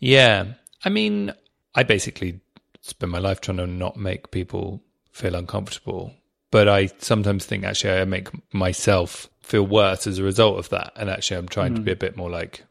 Yeah. 0.00 0.54
I 0.84 0.88
mean, 0.88 1.32
I 1.74 1.82
basically 1.82 2.40
spend 2.80 3.12
my 3.12 3.18
life 3.18 3.40
trying 3.40 3.58
to 3.58 3.66
not 3.66 3.96
make 3.96 4.30
people 4.30 4.82
feel 5.12 5.34
uncomfortable. 5.34 6.12
But 6.50 6.68
I 6.68 6.86
sometimes 6.98 7.44
think 7.44 7.64
actually 7.64 8.00
I 8.00 8.04
make 8.04 8.28
myself 8.52 9.28
feel 9.40 9.66
worse 9.66 10.06
as 10.06 10.18
a 10.18 10.24
result 10.24 10.58
of 10.58 10.68
that. 10.70 10.92
And 10.96 11.10
actually 11.10 11.38
I'm 11.38 11.48
trying 11.48 11.74
to 11.74 11.80
be 11.80 11.92
a 11.92 11.96
bit 11.96 12.16
more 12.16 12.30
like 12.30 12.64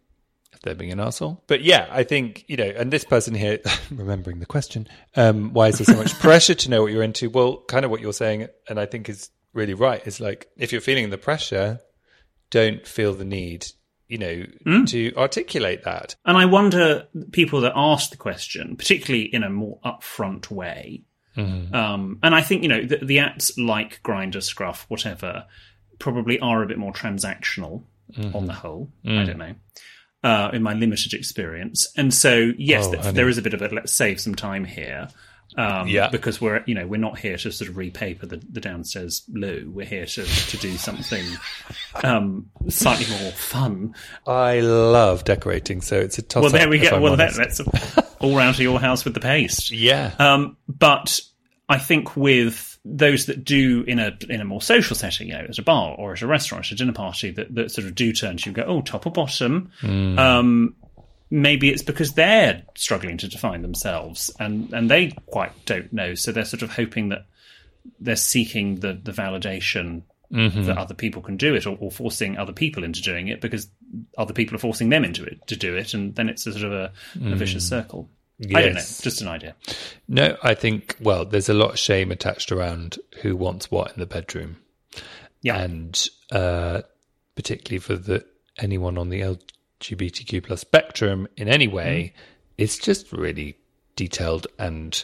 they're 0.63 0.75
being 0.75 0.91
an 0.91 0.99
asshole. 0.99 1.43
But 1.47 1.61
yeah, 1.61 1.87
I 1.91 2.03
think, 2.03 2.45
you 2.47 2.57
know, 2.57 2.71
and 2.75 2.91
this 2.91 3.03
person 3.03 3.35
here, 3.35 3.59
remembering 3.91 4.39
the 4.39 4.45
question, 4.45 4.87
um, 5.15 5.53
why 5.53 5.67
is 5.67 5.77
there 5.77 5.85
so 5.85 5.95
much 5.95 6.17
pressure 6.19 6.55
to 6.55 6.69
know 6.69 6.81
what 6.81 6.91
you're 6.91 7.03
into? 7.03 7.29
Well, 7.29 7.57
kind 7.67 7.85
of 7.85 7.91
what 7.91 8.01
you're 8.01 8.13
saying, 8.13 8.47
and 8.67 8.79
I 8.79 8.85
think 8.85 9.09
is 9.09 9.29
really 9.53 9.73
right, 9.75 10.05
is 10.07 10.19
like 10.19 10.49
if 10.57 10.71
you're 10.71 10.81
feeling 10.81 11.09
the 11.09 11.17
pressure, 11.17 11.79
don't 12.49 12.85
feel 12.87 13.13
the 13.13 13.25
need, 13.25 13.67
you 14.07 14.17
know, 14.17 14.45
to 14.85 15.13
articulate 15.15 15.83
that. 15.83 16.15
And 16.25 16.37
I 16.37 16.45
wonder 16.45 17.07
people 17.31 17.61
that 17.61 17.73
ask 17.75 18.09
the 18.09 18.17
question, 18.17 18.75
particularly 18.75 19.25
in 19.25 19.43
a 19.43 19.49
more 19.49 19.79
upfront 19.85 20.49
way. 20.49 21.03
Um, 21.73 22.19
and 22.21 22.35
I 22.35 22.41
think 22.41 22.61
you 22.61 22.69
know 22.69 22.85
the, 22.85 22.97
the 22.97 23.17
apps 23.17 23.51
like 23.57 24.01
Grindr, 24.03 24.43
Scruff, 24.43 24.85
whatever, 24.87 25.45
probably 25.97 26.39
are 26.39 26.61
a 26.61 26.67
bit 26.67 26.77
more 26.77 26.93
transactional 26.93 27.83
on 28.35 28.45
the 28.45 28.53
whole. 28.53 28.91
I 29.03 29.23
don't 29.25 29.39
know. 29.39 29.55
Uh, 30.23 30.49
in 30.53 30.63
my 30.63 30.73
limited 30.73 31.13
experience, 31.13 31.91
and 31.97 32.13
so 32.13 32.53
yes, 32.57 32.85
Oh, 32.87 32.93
th- 32.93 33.13
there 33.13 33.27
is 33.27 33.37
a 33.37 33.41
bit 33.41 33.53
of 33.53 33.61
a 33.61 33.67
let's 33.67 33.91
save 33.91 34.21
some 34.21 34.35
time 34.35 34.63
here, 34.63 35.09
um, 35.57 35.89
Yeah. 35.89 36.07
because 36.07 36.39
we're 36.39 36.63
you 36.65 36.75
know 36.75 36.87
we're 36.87 36.95
not 36.95 37.19
here 37.19 37.35
to 37.35 37.51
sort 37.51 37.69
of 37.69 37.75
repaper 37.75 38.25
the, 38.25 38.37
the 38.37 38.61
downstairs 38.61 39.23
loo. 39.33 39.69
We're 39.75 39.85
here 39.85 40.05
to 40.05 40.23
to 40.23 40.57
do 40.57 40.77
something 40.77 41.25
um, 42.05 42.49
slightly 42.69 43.05
more 43.21 43.31
fun 43.33 43.95
I 44.25 44.61
love 44.61 45.25
decorating, 45.25 45.81
so 45.81 45.99
it's 45.99 46.17
a 46.17 46.21
toss 46.21 46.43
well, 46.43 46.51
there 46.53 46.69
we 46.69 46.79
go. 46.79 47.01
Well, 47.01 47.17
that, 47.17 47.33
that's 47.33 47.59
all 48.19 48.35
round 48.37 48.55
to 48.55 48.63
your 48.63 48.79
house 48.79 49.03
with 49.03 49.13
the 49.15 49.19
paste. 49.19 49.71
yeah. 49.89 50.13
Um, 50.19 50.55
but 50.69 51.19
I 51.67 51.77
think 51.79 52.15
with 52.15 52.72
those 52.85 53.27
that 53.27 53.45
do 53.45 53.83
in 53.87 53.99
a 53.99 54.17
in 54.29 54.41
a 54.41 54.45
more 54.45 54.61
social 54.61 54.95
setting, 54.95 55.29
you 55.29 55.33
know, 55.33 55.45
at 55.47 55.57
a 55.57 55.63
bar 55.63 55.95
or 55.97 56.13
at 56.13 56.21
a 56.21 56.27
restaurant, 56.27 56.65
at 56.65 56.71
a 56.73 56.75
dinner 56.75 56.93
party, 56.93 57.31
that, 57.31 57.53
that 57.55 57.71
sort 57.71 57.87
of 57.87 57.95
do 57.95 58.11
turn 58.11 58.37
to 58.37 58.45
you 58.45 58.49
and 58.49 58.55
go, 58.55 58.63
oh, 58.63 58.81
top 58.81 59.05
or 59.05 59.11
bottom. 59.11 59.71
Hmm. 59.79 60.19
Um, 60.19 60.75
maybe 61.29 61.69
it's 61.69 61.81
because 61.81 62.13
they're 62.13 62.61
struggling 62.75 63.17
to 63.17 63.27
define 63.27 63.63
themselves 63.63 64.29
and, 64.39 64.71
and 64.73 64.89
they 64.91 65.15
quite 65.25 65.51
don't 65.65 65.91
know. 65.91 66.13
So 66.13 66.31
they're 66.31 66.45
sort 66.45 66.61
of 66.61 66.71
hoping 66.71 67.09
that 67.09 67.25
they're 67.99 68.15
seeking 68.15 68.75
the, 68.75 68.93
the 68.93 69.11
validation 69.11 70.03
mm-hmm. 70.31 70.63
that 70.63 70.77
other 70.77 70.93
people 70.93 71.23
can 71.23 71.37
do 71.37 71.55
it 71.55 71.65
or, 71.65 71.75
or 71.79 71.89
forcing 71.89 72.37
other 72.37 72.53
people 72.53 72.83
into 72.83 73.01
doing 73.01 73.29
it 73.29 73.41
because 73.41 73.67
other 74.17 74.33
people 74.33 74.55
are 74.55 74.59
forcing 74.59 74.89
them 74.89 75.03
into 75.03 75.23
it 75.23 75.39
to 75.47 75.55
do 75.55 75.75
it. 75.75 75.93
And 75.95 76.13
then 76.13 76.29
it's 76.29 76.45
a 76.45 76.51
sort 76.51 76.65
of 76.65 76.71
a, 76.71 76.91
a 77.15 77.35
vicious 77.35 77.67
hmm. 77.67 77.75
circle. 77.75 78.09
I 78.41 78.61
don't 78.61 78.73
know. 78.73 78.79
Just 78.79 79.21
an 79.21 79.27
idea. 79.27 79.55
No, 80.07 80.37
I 80.43 80.53
think, 80.53 80.95
well, 80.99 81.25
there's 81.25 81.49
a 81.49 81.53
lot 81.53 81.71
of 81.71 81.79
shame 81.79 82.11
attached 82.11 82.51
around 82.51 82.97
who 83.21 83.35
wants 83.35 83.69
what 83.71 83.93
in 83.93 83.99
the 83.99 84.05
bedroom. 84.05 84.57
Yeah. 85.41 85.59
And 85.59 86.07
uh, 86.31 86.81
particularly 87.35 87.79
for 87.79 87.95
the 87.95 88.25
anyone 88.57 88.97
on 88.97 89.09
the 89.09 89.21
LGBTQ 89.21 90.43
plus 90.43 90.61
spectrum 90.61 91.27
in 91.37 91.47
any 91.47 91.67
way, 91.67 92.13
it's 92.57 92.77
just 92.77 93.11
really 93.11 93.55
detailed 93.95 94.47
and 94.57 95.03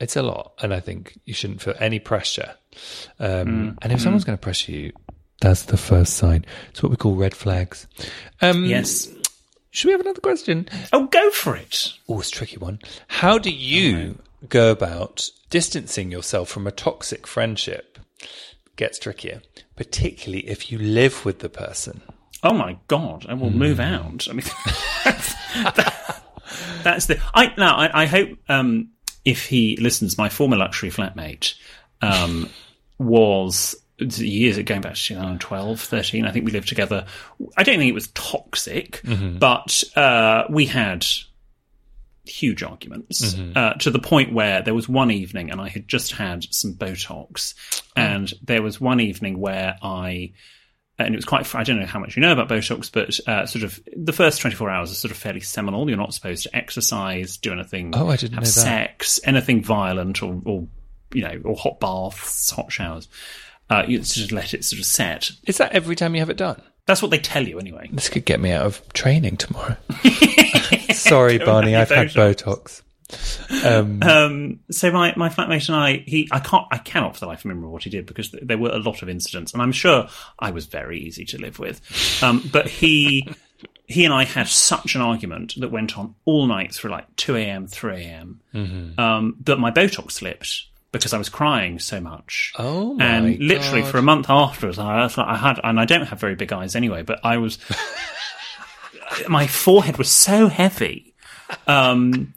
it's 0.00 0.16
a 0.16 0.22
lot. 0.22 0.52
And 0.62 0.74
I 0.74 0.80
think 0.80 1.18
you 1.24 1.34
shouldn't 1.34 1.62
feel 1.62 1.74
any 1.80 1.98
pressure. 1.98 2.54
Um, 3.18 3.78
And 3.82 3.92
if 3.92 4.00
someone's 4.00 4.24
going 4.24 4.36
to 4.38 4.42
pressure 4.42 4.72
you, 4.72 4.92
that's 5.40 5.64
the 5.64 5.76
first 5.76 6.14
sign. 6.14 6.44
It's 6.70 6.82
what 6.82 6.90
we 6.90 6.96
call 6.96 7.14
red 7.14 7.34
flags. 7.34 7.86
Um, 8.40 8.64
Yes. 8.64 9.08
Should 9.76 9.88
we 9.88 9.92
have 9.92 10.00
another 10.00 10.22
question? 10.22 10.70
Oh, 10.90 11.04
go 11.04 11.30
for 11.30 11.54
it. 11.54 11.92
Oh, 12.08 12.18
it's 12.18 12.30
a 12.30 12.32
tricky 12.32 12.56
one. 12.56 12.78
How 13.08 13.36
do 13.36 13.50
you 13.50 14.18
go 14.48 14.70
about 14.70 15.28
distancing 15.50 16.10
yourself 16.10 16.48
from 16.48 16.66
a 16.66 16.70
toxic 16.70 17.26
friendship? 17.26 17.98
Gets 18.76 18.98
trickier, 18.98 19.42
particularly 19.76 20.48
if 20.48 20.72
you 20.72 20.78
live 20.78 21.26
with 21.26 21.40
the 21.40 21.50
person. 21.50 22.00
Oh 22.42 22.54
my 22.54 22.78
god! 22.88 23.26
I 23.28 23.34
will 23.34 23.50
move 23.50 23.78
out. 23.78 24.26
I 24.30 24.32
mean, 24.32 24.46
that's, 25.04 25.34
that's 26.82 27.06
the. 27.06 27.20
I 27.34 27.52
now. 27.58 27.76
I, 27.76 28.04
I 28.04 28.06
hope 28.06 28.30
um, 28.48 28.92
if 29.26 29.44
he 29.44 29.76
listens, 29.76 30.16
my 30.16 30.30
former 30.30 30.56
luxury 30.56 30.88
flatmate 30.88 31.52
um, 32.00 32.48
was 32.98 33.76
years 33.98 34.58
ago, 34.58 34.74
going 34.74 34.82
back 34.82 34.94
to 34.94 35.02
2012, 35.02 35.80
13. 35.80 36.26
I 36.26 36.30
think 36.32 36.44
we 36.44 36.52
lived 36.52 36.68
together. 36.68 37.06
I 37.56 37.62
don't 37.62 37.78
think 37.78 37.88
it 37.88 37.94
was 37.94 38.08
toxic, 38.08 39.00
but 39.38 39.82
uh, 39.96 40.44
we 40.50 40.66
had 40.66 41.06
huge 42.24 42.62
arguments 42.62 43.36
uh, 43.54 43.74
to 43.74 43.90
the 43.90 44.00
point 44.00 44.32
where 44.32 44.60
there 44.60 44.74
was 44.74 44.88
one 44.88 45.12
evening 45.12 45.50
and 45.50 45.60
I 45.60 45.68
had 45.68 45.86
just 45.86 46.12
had 46.12 46.44
some 46.50 46.74
Botox, 46.74 47.54
and 47.94 48.32
there 48.42 48.62
was 48.62 48.80
one 48.80 49.00
evening 49.00 49.38
where 49.38 49.76
I. 49.82 50.32
And 50.98 51.14
it 51.14 51.18
was 51.18 51.26
quite. 51.26 51.54
I 51.54 51.62
don't 51.62 51.78
know 51.78 51.84
how 51.84 51.98
much 51.98 52.16
you 52.16 52.22
know 52.22 52.32
about 52.32 52.48
Botox, 52.48 52.90
but 52.90 53.20
uh, 53.28 53.44
sort 53.44 53.64
of 53.64 53.78
the 53.94 54.14
first 54.14 54.40
twenty 54.40 54.56
four 54.56 54.70
hours 54.70 54.90
are 54.90 54.94
sort 54.94 55.10
of 55.10 55.18
fairly 55.18 55.40
seminal. 55.40 55.86
You're 55.90 55.98
not 55.98 56.14
supposed 56.14 56.44
to 56.44 56.56
exercise, 56.56 57.36
do 57.36 57.52
anything. 57.52 57.92
Oh, 57.94 58.08
I 58.08 58.16
didn't 58.16 58.32
have 58.32 58.44
know 58.44 58.46
that. 58.46 58.50
sex, 58.50 59.20
anything 59.24 59.62
violent, 59.62 60.22
or, 60.22 60.40
or 60.46 60.66
you 61.12 61.20
know, 61.20 61.38
or 61.44 61.54
hot 61.54 61.80
baths, 61.80 62.50
hot 62.50 62.72
showers. 62.72 63.08
Uh, 63.68 63.82
you 63.86 63.98
just 63.98 64.32
let 64.32 64.54
it 64.54 64.64
sort 64.64 64.78
of 64.80 64.86
set. 64.86 65.30
Is 65.46 65.58
that 65.58 65.72
every 65.72 65.96
time 65.96 66.14
you 66.14 66.20
have 66.20 66.30
it 66.30 66.36
done? 66.36 66.60
That's 66.86 67.02
what 67.02 67.10
they 67.10 67.18
tell 67.18 67.46
you 67.46 67.58
anyway. 67.58 67.88
This 67.92 68.08
could 68.08 68.24
get 68.24 68.38
me 68.40 68.52
out 68.52 68.64
of 68.64 68.92
training 68.92 69.38
tomorrow. 69.38 69.76
Sorry, 70.92 71.38
Barney, 71.38 71.74
I've 71.74 71.88
had 71.90 72.08
Botox. 72.10 72.82
Um, 73.64 74.02
Um, 74.02 74.60
so 74.70 74.90
my, 74.92 75.12
my 75.16 75.28
flatmate 75.28 75.68
and 75.68 75.76
I, 75.76 76.04
he, 76.06 76.28
I 76.32 76.38
can't, 76.40 76.64
I 76.70 76.78
cannot 76.78 77.14
for 77.14 77.20
the 77.20 77.26
life 77.26 77.40
of 77.40 77.44
me 77.46 77.50
remember 77.50 77.68
what 77.68 77.84
he 77.84 77.90
did 77.90 78.06
because 78.06 78.30
th- 78.30 78.44
there 78.44 78.58
were 78.58 78.70
a 78.70 78.78
lot 78.78 79.02
of 79.02 79.08
incidents, 79.08 79.52
and 79.52 79.62
I'm 79.62 79.72
sure 79.72 80.08
I 80.38 80.50
was 80.52 80.66
very 80.66 81.00
easy 81.00 81.24
to 81.26 81.38
live 81.38 81.58
with. 81.58 81.80
Um, 82.22 82.48
but 82.52 82.68
he 82.68 83.28
he 83.86 84.04
and 84.04 84.12
I 84.12 84.24
had 84.24 84.48
such 84.48 84.94
an 84.96 85.00
argument 85.00 85.54
that 85.58 85.70
went 85.70 85.96
on 85.96 86.14
all 86.24 86.46
night 86.46 86.74
through 86.74 86.90
like 86.90 87.14
2 87.16 87.36
a.m., 87.36 87.66
3 87.68 87.94
a.m., 88.04 88.40
Mm-hmm. 88.54 88.98
um, 89.00 89.36
that 89.44 89.58
my 89.58 89.70
Botox 89.70 90.12
slipped 90.12 90.64
because 90.92 91.12
I 91.12 91.18
was 91.18 91.28
crying 91.28 91.78
so 91.78 92.00
much. 92.00 92.52
Oh, 92.58 92.94
my 92.94 93.04
And 93.04 93.38
literally 93.38 93.82
God. 93.82 93.90
for 93.90 93.98
a 93.98 94.02
month 94.02 94.30
afterwards, 94.30 94.78
I, 94.78 95.08
I 95.18 95.36
had, 95.36 95.60
and 95.62 95.78
I 95.78 95.84
don't 95.84 96.06
have 96.06 96.20
very 96.20 96.34
big 96.34 96.52
eyes 96.52 96.74
anyway, 96.74 97.02
but 97.02 97.20
I 97.24 97.36
was, 97.38 97.58
my 99.28 99.46
forehead 99.46 99.98
was 99.98 100.10
so 100.10 100.48
heavy. 100.48 101.14
Um, 101.66 102.34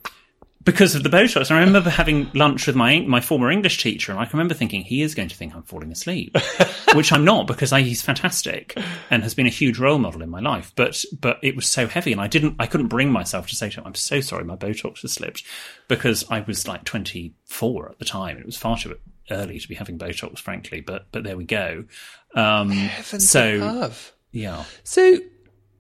because 0.64 0.94
of 0.94 1.04
the 1.04 1.10
Botox. 1.10 1.52
I 1.52 1.60
remember 1.60 1.90
having 1.90 2.30
lunch 2.34 2.68
with 2.68 2.76
my 2.76 3.00
my 3.02 3.22
former 3.22 3.50
English 3.50 3.82
teacher, 3.82 4.12
and 4.12 4.20
I 4.20 4.26
can 4.26 4.38
remember 4.38 4.54
thinking 4.54 4.82
he 4.82 5.02
is 5.02 5.16
going 5.16 5.30
to 5.30 5.36
think 5.36 5.56
I'm 5.56 5.64
falling 5.64 5.92
asleep, 5.92 6.36
which 6.94 7.14
I'm 7.14 7.24
not 7.24 7.48
because 7.48 7.72
I, 7.72 7.82
he's 7.82 8.02
fantastic 8.02 8.78
and 9.10 9.24
has 9.24 9.34
been 9.34 9.46
a 9.46 9.50
huge 9.50 9.80
role 9.80 10.00
model 10.00 10.22
in 10.22 10.30
my 10.30 10.40
life. 10.40 10.74
But 10.76 11.04
but 11.20 11.40
it 11.42 11.56
was 11.56 11.68
so 11.68 11.88
heavy, 11.88 12.12
and 12.12 12.22
I 12.22 12.28
didn't 12.28 12.56
I 12.60 12.68
couldn't 12.68 12.88
bring 12.88 13.12
myself 13.12 13.48
to 13.48 13.56
say 13.56 13.70
to 13.70 13.80
him, 13.80 13.88
"I'm 13.88 13.96
so 13.96 14.22
sorry, 14.22 14.44
my 14.44 14.56
Botox 14.56 15.02
has 15.02 15.14
slipped," 15.14 15.44
because 15.88 16.26
I 16.30 16.42
was 16.42 16.68
like 16.68 16.84
24 16.84 17.90
at 17.92 18.00
the 18.00 18.06
time, 18.06 18.36
and 18.36 18.42
it 18.42 18.46
was 18.46 18.58
far 18.58 18.78
too 18.78 18.98
early 19.32 19.60
to 19.60 19.68
be 19.68 19.76
having 19.76 19.98
Botox, 19.98 20.40
frankly. 20.40 20.82
But 20.82 21.08
but 21.12 21.24
there 21.24 21.38
we 21.38 21.46
go. 21.46 21.86
Um, 22.36 22.90
so 23.02 23.92
yeah. 24.32 24.66
So 24.84 25.20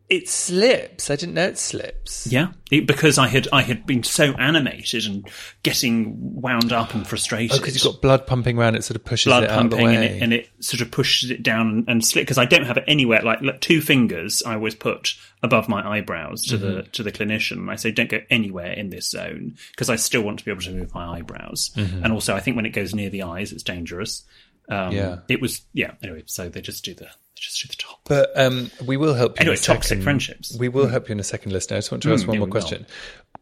it 0.09 0.27
slips. 0.27 1.09
I 1.11 1.15
didn't 1.15 1.35
know 1.35 1.45
it 1.45 1.57
slips. 1.57 2.25
Yeah, 2.25 2.53
it, 2.71 2.87
because 2.87 3.17
I 3.17 3.27
had 3.27 3.47
I 3.53 3.61
had 3.61 3.85
been 3.85 4.03
so 4.03 4.33
animated 4.33 5.05
and 5.05 5.29
getting 5.63 6.41
wound 6.41 6.71
up 6.73 6.93
and 6.95 7.05
frustrated. 7.07 7.59
because 7.59 7.75
Oh, 7.75 7.89
you've 7.89 7.95
got 7.95 8.01
blood 8.01 8.27
pumping 8.27 8.57
around 8.57 8.75
it, 8.75 8.83
sort 8.83 8.95
of 8.95 9.05
pushes 9.05 9.29
blood 9.29 9.43
it 9.43 9.47
the 9.49 9.53
pumping 9.53 9.87
and 9.87 10.03
it, 10.03 10.21
and 10.23 10.33
it 10.33 10.49
sort 10.59 10.81
of 10.81 10.89
pushes 10.91 11.29
it 11.29 11.43
down 11.43 11.69
and, 11.69 11.85
and 11.87 12.05
slit 12.05 12.23
because 12.25 12.37
I 12.39 12.45
don't 12.45 12.65
have 12.65 12.77
it 12.77 12.85
anywhere. 12.87 13.21
Like, 13.21 13.41
like 13.41 13.61
two 13.61 13.81
fingers, 13.81 14.41
I 14.45 14.55
always 14.55 14.75
put 14.75 15.15
above 15.43 15.69
my 15.69 15.87
eyebrows 15.87 16.43
to 16.45 16.57
the 16.57 16.69
Mm-hmm. 16.69 16.91
to 16.91 17.03
the 17.03 17.11
clinician. 17.11 17.69
I 17.69 17.75
say 17.75 17.91
don't 17.91 18.09
go 18.09 18.19
anywhere 18.29 18.71
in 18.73 18.89
this 18.89 19.09
zone 19.09 19.55
because 19.71 19.89
I 19.89 19.95
still 19.95 20.21
want 20.21 20.39
to 20.39 20.45
be 20.45 20.51
able 20.51 20.61
to 20.61 20.71
move 20.71 20.93
my 20.93 21.17
eyebrows. 21.19 21.71
Mm-hmm. 21.75 22.03
And 22.03 22.13
also, 22.13 22.35
I 22.35 22.39
think 22.39 22.55
when 22.55 22.65
it 22.65 22.69
goes 22.71 22.93
near 22.95 23.09
the 23.09 23.23
eyes, 23.23 23.51
it's 23.51 23.63
dangerous. 23.63 24.23
Um, 24.69 24.91
Yeah. 24.93 25.19
it 25.27 25.41
was 25.41 25.62
yeah. 25.73 25.91
Anyway, 26.03 26.23
so 26.27 26.47
they 26.49 26.62
just 26.62 26.86
do 26.86 26.93
the 26.93 27.05
they 27.05 27.10
just 27.41 27.62
do 27.62 27.67
the 27.67 27.75
top. 27.75 27.99
But 28.05 28.29
um, 28.39 28.69
we 28.86 28.97
will 28.97 29.13
help 29.13 29.34
you. 29.39 29.41
Anyway, 29.41 29.55
in 29.55 29.60
a 29.60 29.63
toxic 29.63 29.89
second. 29.89 30.03
friendships. 30.03 30.55
We 30.58 30.69
will 30.69 30.88
help 30.88 31.10
you 31.10 31.13
in 31.13 31.19
a 31.19 31.23
second, 31.23 31.51
listener. 31.53 31.77
I 31.77 31.79
just 31.79 31.91
want 31.91 32.03
to 32.03 32.13
ask 32.13 32.27
one 32.27 32.36
yeah, 32.36 32.39
more 32.39 32.45
we 32.47 32.51
will. 32.51 32.62
question. 32.62 32.86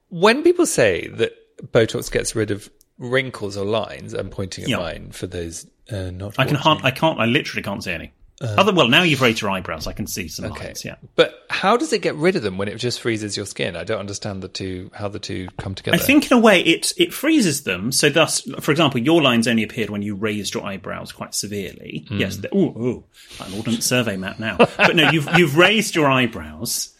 When 0.09 0.43
people 0.43 0.65
say 0.65 1.07
that 1.07 1.33
Botox 1.73 2.11
gets 2.11 2.35
rid 2.35 2.51
of 2.51 2.69
wrinkles 2.97 3.57
or 3.57 3.65
lines, 3.65 4.13
I'm 4.13 4.29
pointing 4.29 4.63
at 4.63 4.69
Yeah. 4.69 4.77
mine 4.77 5.11
for 5.11 5.27
those 5.27 5.65
uh, 5.91 6.11
not. 6.11 6.35
I 6.39 6.45
can 6.45 6.55
watching. 6.55 6.55
har- 6.57 6.79
I 6.83 6.91
can't 6.91 7.19
I 7.19 7.25
literally 7.25 7.63
can't 7.63 7.83
see 7.83 7.91
any. 7.91 8.13
Other 8.39 8.71
well, 8.71 8.87
now 8.87 9.01
you've 9.01 9.21
raised 9.21 9.41
your 9.41 9.49
eyebrows, 9.49 9.87
I 9.87 9.93
can 9.93 10.05
see 10.05 10.27
some 10.27 10.45
Uh, 10.45 10.49
Okay. 10.49 10.65
lines. 10.65 10.85
Yeah. 10.85 10.95
But 11.15 11.43
how 11.49 11.75
does 11.75 11.91
it 11.91 12.03
get 12.03 12.13
rid 12.15 12.35
of 12.35 12.43
them 12.43 12.59
when 12.59 12.67
it 12.67 12.75
just 12.77 13.01
freezes 13.01 13.35
your 13.35 13.47
skin? 13.47 13.75
I 13.75 13.83
don't 13.83 13.99
understand 13.99 14.43
the 14.43 14.47
two 14.47 14.91
how 14.93 15.07
the 15.07 15.17
two 15.17 15.47
come 15.57 15.73
together. 15.73 15.95
I 15.95 15.99
think 15.99 16.29
in 16.29 16.37
a 16.37 16.39
way 16.39 16.61
it 16.61 16.93
it 16.97 17.13
freezes 17.13 17.63
them. 17.63 17.91
So 17.91 18.09
thus, 18.09 18.41
for 18.59 18.69
example, 18.71 19.01
your 19.01 19.23
lines 19.23 19.47
only 19.47 19.63
appeared 19.63 19.89
when 19.89 20.03
you 20.03 20.13
raised 20.13 20.53
your 20.53 20.63
eyebrows 20.63 21.11
quite 21.11 21.33
severely. 21.33 22.05
Hmm. 22.09 22.19
Yes, 22.19 22.37
ooh, 22.53 22.57
ooh, 22.57 23.03
an 23.43 23.53
ordnance 23.55 23.85
survey 23.87 24.17
map 24.17 24.37
now. 24.39 24.57
But 24.77 24.95
no, 24.95 25.09
you've 25.09 25.27
you've 25.35 25.57
raised 25.57 25.95
your 25.95 26.05
eyebrows, 26.11 26.93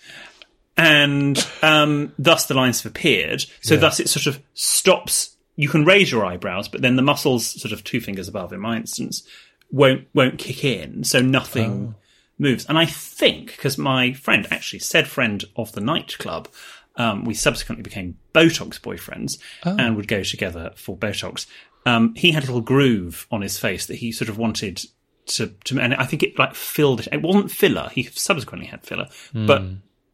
and 0.75 1.37
um, 1.61 2.13
thus 2.19 2.45
the 2.45 2.53
lines 2.53 2.81
have 2.83 2.91
appeared. 2.91 3.45
So 3.61 3.77
thus 3.77 3.99
it 3.99 4.09
sort 4.09 4.25
of 4.27 4.41
stops. 4.53 5.35
You 5.55 5.69
can 5.69 5.85
raise 5.85 6.11
your 6.11 6.23
eyebrows, 6.23 6.67
but 6.67 6.81
then 6.81 6.97
the 6.97 7.01
muscles, 7.01 7.45
sort 7.47 7.71
of 7.71 7.83
two 7.83 7.99
fingers 7.99 8.27
above, 8.27 8.53
in 8.53 8.59
my 8.59 8.77
instance, 8.77 9.23
won't 9.71 10.07
won't 10.13 10.37
kick 10.37 10.63
in. 10.63 11.03
So 11.03 11.21
nothing 11.21 11.95
moves. 12.37 12.65
And 12.67 12.77
I 12.77 12.85
think 12.85 13.47
because 13.47 13.77
my 13.77 14.13
friend, 14.13 14.47
actually 14.51 14.79
said 14.79 15.07
friend 15.07 15.43
of 15.55 15.71
the 15.73 15.81
nightclub, 15.81 16.47
um, 16.95 17.25
we 17.25 17.33
subsequently 17.33 17.83
became 17.83 18.17
Botox 18.33 18.79
boyfriends 18.79 19.37
and 19.79 19.95
would 19.95 20.07
go 20.07 20.23
together 20.23 20.71
for 20.75 20.97
Botox. 20.97 21.45
Um, 21.85 22.15
he 22.15 22.31
had 22.31 22.43
a 22.43 22.47
little 22.47 22.61
groove 22.61 23.27
on 23.31 23.41
his 23.41 23.57
face 23.57 23.85
that 23.85 23.95
he 23.95 24.11
sort 24.11 24.29
of 24.29 24.37
wanted 24.37 24.83
to, 25.27 25.47
to 25.65 25.79
and 25.79 25.93
I 25.95 26.05
think 26.05 26.23
it 26.23 26.37
like 26.39 26.55
filled 26.55 27.01
it. 27.01 27.07
It 27.11 27.21
wasn't 27.21 27.51
filler. 27.51 27.89
He 27.93 28.03
subsequently 28.03 28.67
had 28.67 28.83
filler, 28.83 29.07
but 29.33 29.63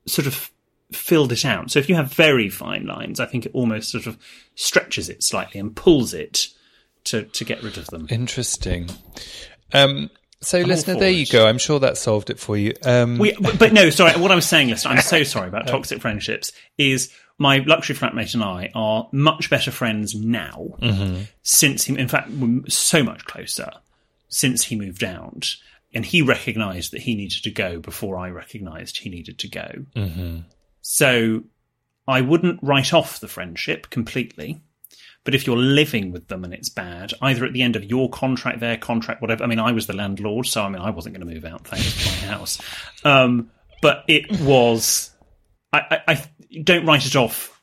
sort 0.05 0.27
of 0.27 0.51
filled 0.91 1.31
it 1.31 1.45
out. 1.45 1.71
So 1.71 1.79
if 1.79 1.89
you 1.89 1.95
have 1.95 2.13
very 2.13 2.49
fine 2.49 2.85
lines, 2.85 3.19
I 3.19 3.25
think 3.25 3.45
it 3.45 3.51
almost 3.53 3.89
sort 3.91 4.05
of 4.05 4.17
stretches 4.55 5.09
it 5.09 5.23
slightly 5.23 5.59
and 5.59 5.75
pulls 5.75 6.13
it 6.13 6.49
to 7.05 7.23
to 7.23 7.45
get 7.45 7.63
rid 7.63 7.77
of 7.77 7.87
them. 7.87 8.07
Interesting. 8.09 8.89
Um, 9.73 10.09
so, 10.41 10.59
listener, 10.59 10.95
for 10.95 10.99
there 10.99 11.09
you 11.09 11.25
go. 11.25 11.47
I'm 11.47 11.57
sure 11.57 11.79
that 11.79 11.97
solved 11.97 12.29
it 12.29 12.37
for 12.39 12.57
you. 12.57 12.73
Um, 12.83 13.17
We, 13.17 13.33
but 13.57 13.71
no, 13.71 13.89
sorry. 13.89 14.19
What 14.19 14.31
I 14.31 14.35
was 14.35 14.45
saying, 14.45 14.69
listener, 14.69 14.91
I'm 14.91 15.01
so 15.01 15.23
sorry 15.23 15.47
about 15.47 15.67
toxic 15.67 16.01
friendships. 16.01 16.51
Is 16.77 17.11
my 17.37 17.57
luxury 17.65 17.95
flatmate 17.95 18.33
and 18.33 18.43
I 18.43 18.69
are 18.75 19.07
much 19.11 19.49
better 19.49 19.71
friends 19.71 20.13
now 20.13 20.67
since 21.41 21.85
he, 21.85 21.97
in 21.97 22.07
fact, 22.07 22.29
we're 22.29 22.61
so 22.67 23.03
much 23.03 23.25
closer 23.25 23.71
since 24.27 24.63
he 24.65 24.75
moved 24.75 25.03
out, 25.03 25.55
and 25.93 26.05
he 26.05 26.21
recognised 26.21 26.91
that 26.91 27.01
he 27.01 27.15
needed 27.15 27.41
to 27.43 27.51
go 27.51 27.79
before 27.79 28.17
I 28.17 28.29
recognised 28.29 28.97
he 28.97 29.09
needed 29.09 29.39
to 29.39 29.47
go. 29.47 29.85
So 30.81 31.43
I 32.07 32.21
wouldn't 32.21 32.59
write 32.61 32.93
off 32.93 33.19
the 33.19 33.27
friendship 33.29 33.89
completely. 33.89 34.61
But 35.23 35.35
if 35.35 35.47
you're 35.47 35.57
living 35.57 36.11
with 36.11 36.27
them 36.27 36.43
and 36.43 36.53
it's 36.53 36.69
bad, 36.69 37.13
either 37.21 37.45
at 37.45 37.53
the 37.53 37.61
end 37.61 37.75
of 37.75 37.83
your 37.85 38.09
contract, 38.09 38.59
their 38.59 38.77
contract, 38.77 39.21
whatever. 39.21 39.43
I 39.43 39.47
mean, 39.47 39.59
I 39.59 39.71
was 39.71 39.87
the 39.87 39.95
landlord, 39.95 40.45
so 40.47 40.63
I 40.63 40.69
mean, 40.69 40.81
I 40.81 40.89
wasn't 40.89 41.15
going 41.15 41.25
to 41.25 41.33
move 41.33 41.45
out 41.45 41.65
thanks 41.65 42.03
to 42.03 42.27
my 42.27 42.33
house. 42.33 42.61
Um, 43.05 43.49
but 43.81 44.03
it 44.07 44.39
was. 44.41 45.11
I, 45.71 46.01
I, 46.07 46.13
I 46.13 46.61
don't 46.61 46.85
write 46.85 47.05
it 47.05 47.15
off 47.15 47.61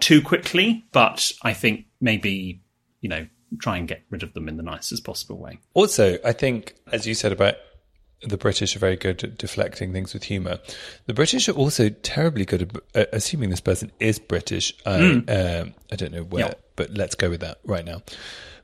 too 0.00 0.20
quickly, 0.20 0.84
but 0.92 1.32
I 1.42 1.52
think 1.52 1.86
maybe 2.00 2.62
you 3.00 3.08
know 3.08 3.26
try 3.58 3.76
and 3.78 3.86
get 3.88 4.02
rid 4.10 4.22
of 4.22 4.32
them 4.34 4.48
in 4.48 4.56
the 4.56 4.62
nicest 4.62 5.04
possible 5.04 5.38
way. 5.38 5.58
Also, 5.74 6.18
I 6.24 6.32
think, 6.32 6.74
as 6.92 7.06
you 7.06 7.14
said 7.14 7.32
about 7.32 7.54
the 8.22 8.36
British 8.36 8.76
are 8.76 8.78
very 8.78 8.96
good 8.96 9.24
at 9.24 9.38
deflecting 9.38 9.92
things 9.92 10.12
with 10.12 10.24
humour. 10.24 10.58
The 11.06 11.14
British 11.14 11.48
are 11.48 11.52
also 11.52 11.88
terribly 11.88 12.44
good 12.44 12.62
at, 12.94 13.02
uh, 13.02 13.06
assuming 13.12 13.50
this 13.50 13.60
person 13.60 13.90
is 13.98 14.18
British. 14.18 14.74
I, 14.84 14.98
um, 15.28 15.74
I 15.90 15.96
don't 15.96 16.12
know 16.12 16.22
where. 16.24 16.46
Yeah. 16.46 16.54
but 16.76 16.90
let's 16.94 17.14
go 17.14 17.30
with 17.30 17.40
that 17.40 17.58
right 17.64 17.84
now 17.84 18.02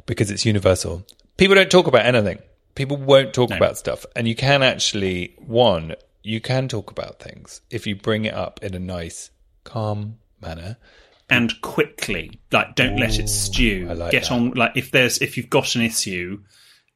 because 0.06 0.30
it's 0.30 0.44
universal. 0.44 1.06
People 1.36 1.54
don't 1.54 1.70
talk 1.70 1.86
about 1.86 2.04
anything. 2.06 2.38
People 2.74 2.96
won't 2.98 3.32
talk 3.32 3.50
about 3.50 3.78
stuff. 3.78 4.04
And 4.14 4.28
you 4.28 4.34
can 4.34 4.62
actually, 4.62 5.34
one, 5.38 5.94
you 6.22 6.40
can 6.40 6.68
talk 6.68 6.90
about 6.90 7.18
things 7.20 7.60
if 7.70 7.86
you 7.86 7.96
bring 7.96 8.26
it 8.26 8.34
up 8.34 8.62
in 8.62 8.74
a 8.74 8.78
nice, 8.78 9.30
calm 9.64 10.18
manner. 10.40 10.76
and 11.30 11.58
quickly. 11.62 12.38
Like, 12.52 12.74
don't 12.76 12.98
let 12.98 13.18
it 13.18 13.28
stew. 13.28 13.86
Like 13.94 14.10
Get 14.12 14.24
that. 14.24 14.32
on. 14.32 14.50
Like, 14.50 14.72
if 14.76 14.90
there's 14.90 15.18
if 15.18 15.36
you've 15.38 15.48
got 15.50 15.74
an 15.74 15.82
issue, 15.82 16.42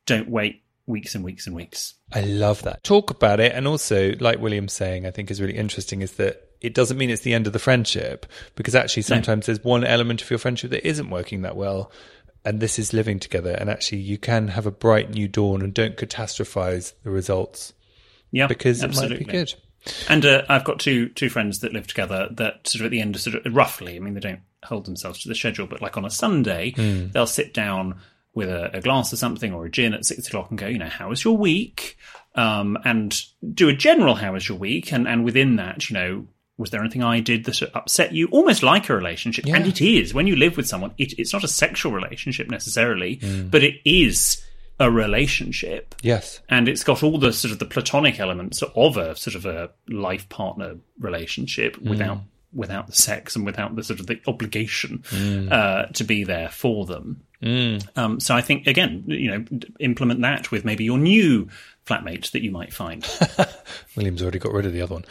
don't 0.06 0.28
wait 0.28 0.62
weeks 0.90 1.14
and 1.14 1.24
weeks 1.24 1.46
and 1.46 1.57
weeks. 1.57 1.94
I 2.12 2.20
love 2.22 2.62
that. 2.62 2.83
Talk 2.85 3.11
about 3.11 3.40
it. 3.40 3.53
And 3.53 3.66
also, 3.66 4.12
like 4.20 4.40
William's 4.40 4.72
saying, 4.72 5.07
I 5.07 5.11
think 5.11 5.31
is 5.31 5.40
really 5.40 5.57
interesting 5.57 6.03
is 6.03 6.12
that 6.14 6.48
it 6.61 6.74
doesn't 6.74 6.98
mean 6.98 7.09
it's 7.09 7.22
the 7.22 7.33
end 7.33 7.46
of 7.46 7.53
the 7.55 7.59
friendship 7.59 8.26
because 8.57 8.74
actually 8.74 9.03
sometimes 9.05 9.46
there's 9.46 9.64
one 9.64 9.85
element 9.85 10.20
of 10.20 10.29
your 10.29 10.38
friendship 10.38 10.70
that 10.72 10.87
isn't 10.87 11.09
working 11.09 11.42
that 11.42 11.57
well. 11.57 11.90
And 12.44 12.61
this 12.61 12.79
is 12.79 12.92
living 12.92 13.18
together. 13.18 13.53
And 13.53 13.68
actually, 13.70 13.98
you 13.98 14.18
can 14.18 14.48
have 14.48 14.66
a 14.66 14.70
bright 14.70 15.11
new 15.11 15.29
dawn 15.29 15.62
and 15.62 15.72
don't 15.74 15.96
catastrophize 15.96 16.92
the 17.03 17.11
results 17.11 17.72
Yeah, 18.31 18.46
because 18.46 18.83
absolutely. 18.83 19.16
it 19.16 19.20
might 19.20 19.26
be 19.26 19.33
good. 19.38 19.55
And 20.09 20.24
uh, 20.26 20.42
I've 20.48 20.64
got 20.64 20.79
two 20.81 21.09
two 21.11 21.29
friends 21.31 21.61
that 21.61 21.72
live 21.72 21.87
together 21.87 22.29
that 22.33 22.66
sort 22.68 22.81
of 22.81 22.87
at 22.87 22.90
the 22.90 23.00
end 23.00 23.14
of 23.14 23.20
sort 23.22 23.37
of 23.46 23.55
roughly. 23.55 23.96
I 23.96 23.98
mean, 24.00 24.14
they 24.14 24.20
don't 24.20 24.40
hold 24.62 24.85
themselves 24.87 25.20
to 25.22 25.29
the 25.29 25.35
schedule, 25.35 25.66
but 25.66 25.81
like 25.81 25.96
on 25.96 26.05
a 26.05 26.11
Sunday, 26.11 26.72
Hmm. 26.76 27.09
they'll 27.12 27.26
sit 27.26 27.55
down 27.55 27.98
with 28.34 28.48
a, 28.48 28.76
a 28.76 28.80
glass 28.80 29.12
of 29.12 29.18
something 29.18 29.52
or 29.52 29.66
a 29.66 29.70
gin 29.70 29.92
at 29.94 30.04
six 30.04 30.28
o'clock 30.28 30.50
and 30.50 30.58
go, 30.58 30.66
you 30.66 30.78
know, 30.78 30.86
how 30.88 31.08
was 31.08 31.24
your 31.24 31.36
week? 31.36 31.96
Um, 32.34 32.78
and 32.84 33.20
do 33.54 33.68
a 33.68 33.74
general 33.74 34.14
how 34.14 34.32
was 34.34 34.48
your 34.48 34.56
week, 34.58 34.92
and 34.92 35.08
and 35.08 35.24
within 35.24 35.56
that, 35.56 35.90
you 35.90 35.94
know. 35.94 36.26
Was 36.58 36.68
there 36.68 36.82
anything 36.82 37.02
I 37.02 37.20
did 37.20 37.46
that 37.46 37.62
upset 37.74 38.12
you? 38.12 38.28
Almost 38.28 38.62
like 38.62 38.90
a 38.90 38.94
relationship, 38.94 39.46
and 39.46 39.66
it 39.66 39.80
is 39.80 40.12
when 40.12 40.26
you 40.26 40.36
live 40.36 40.58
with 40.58 40.68
someone. 40.68 40.92
It, 40.98 41.18
it's 41.18 41.32
not 41.32 41.42
a 41.42 41.48
sexual 41.48 41.90
relationship 41.90 42.50
necessarily, 42.50 43.14
Hmm. 43.14 43.48
but 43.48 43.62
it 43.62 43.76
is 43.86 44.44
a 44.78 44.90
relationship 44.90 45.94
Yes. 46.02 46.40
and 46.50 46.68
it's 46.68 46.84
got 46.84 47.02
all 47.02 47.18
the 47.18 47.32
sort 47.32 47.52
of 47.52 47.58
the 47.60 47.64
platonic 47.66 48.20
elements 48.20 48.62
of 48.74 48.96
a 48.98 49.16
sort 49.16 49.36
of 49.36 49.46
a 49.46 49.70
life 49.88 50.28
partner 50.28 50.76
relationship 50.98 51.78
without 51.80 52.18
without 52.52 52.86
the 52.88 52.92
sex 52.94 53.36
and 53.36 53.46
without 53.46 53.74
the 53.76 53.82
sort 53.82 54.00
of 54.00 54.06
the 54.06 54.20
obligation 54.26 55.02
uh, 55.50 55.86
to 55.86 56.04
be 56.04 56.24
there 56.24 56.48
for 56.50 56.84
them. 56.84 57.22
Um, 57.42 58.20
so 58.20 58.35
I 58.35 58.40
think 58.40 58.66
again, 58.66 59.05
you 59.07 59.31
know, 59.31 59.44
implement 59.79 60.20
that 60.22 60.50
with 60.50 60.64
maybe 60.64 60.85
your 60.85 60.98
new 60.98 61.48
flatmate 61.87 62.31
that 62.33 62.42
you 62.42 62.50
might 62.50 62.72
find. 62.72 63.07
William's 63.96 64.22
already 64.22 64.38
got 64.38 64.53
rid 64.53 64.66
of 64.66 64.72
the 64.72 64.83
other 64.83 64.94
one. 64.94 65.05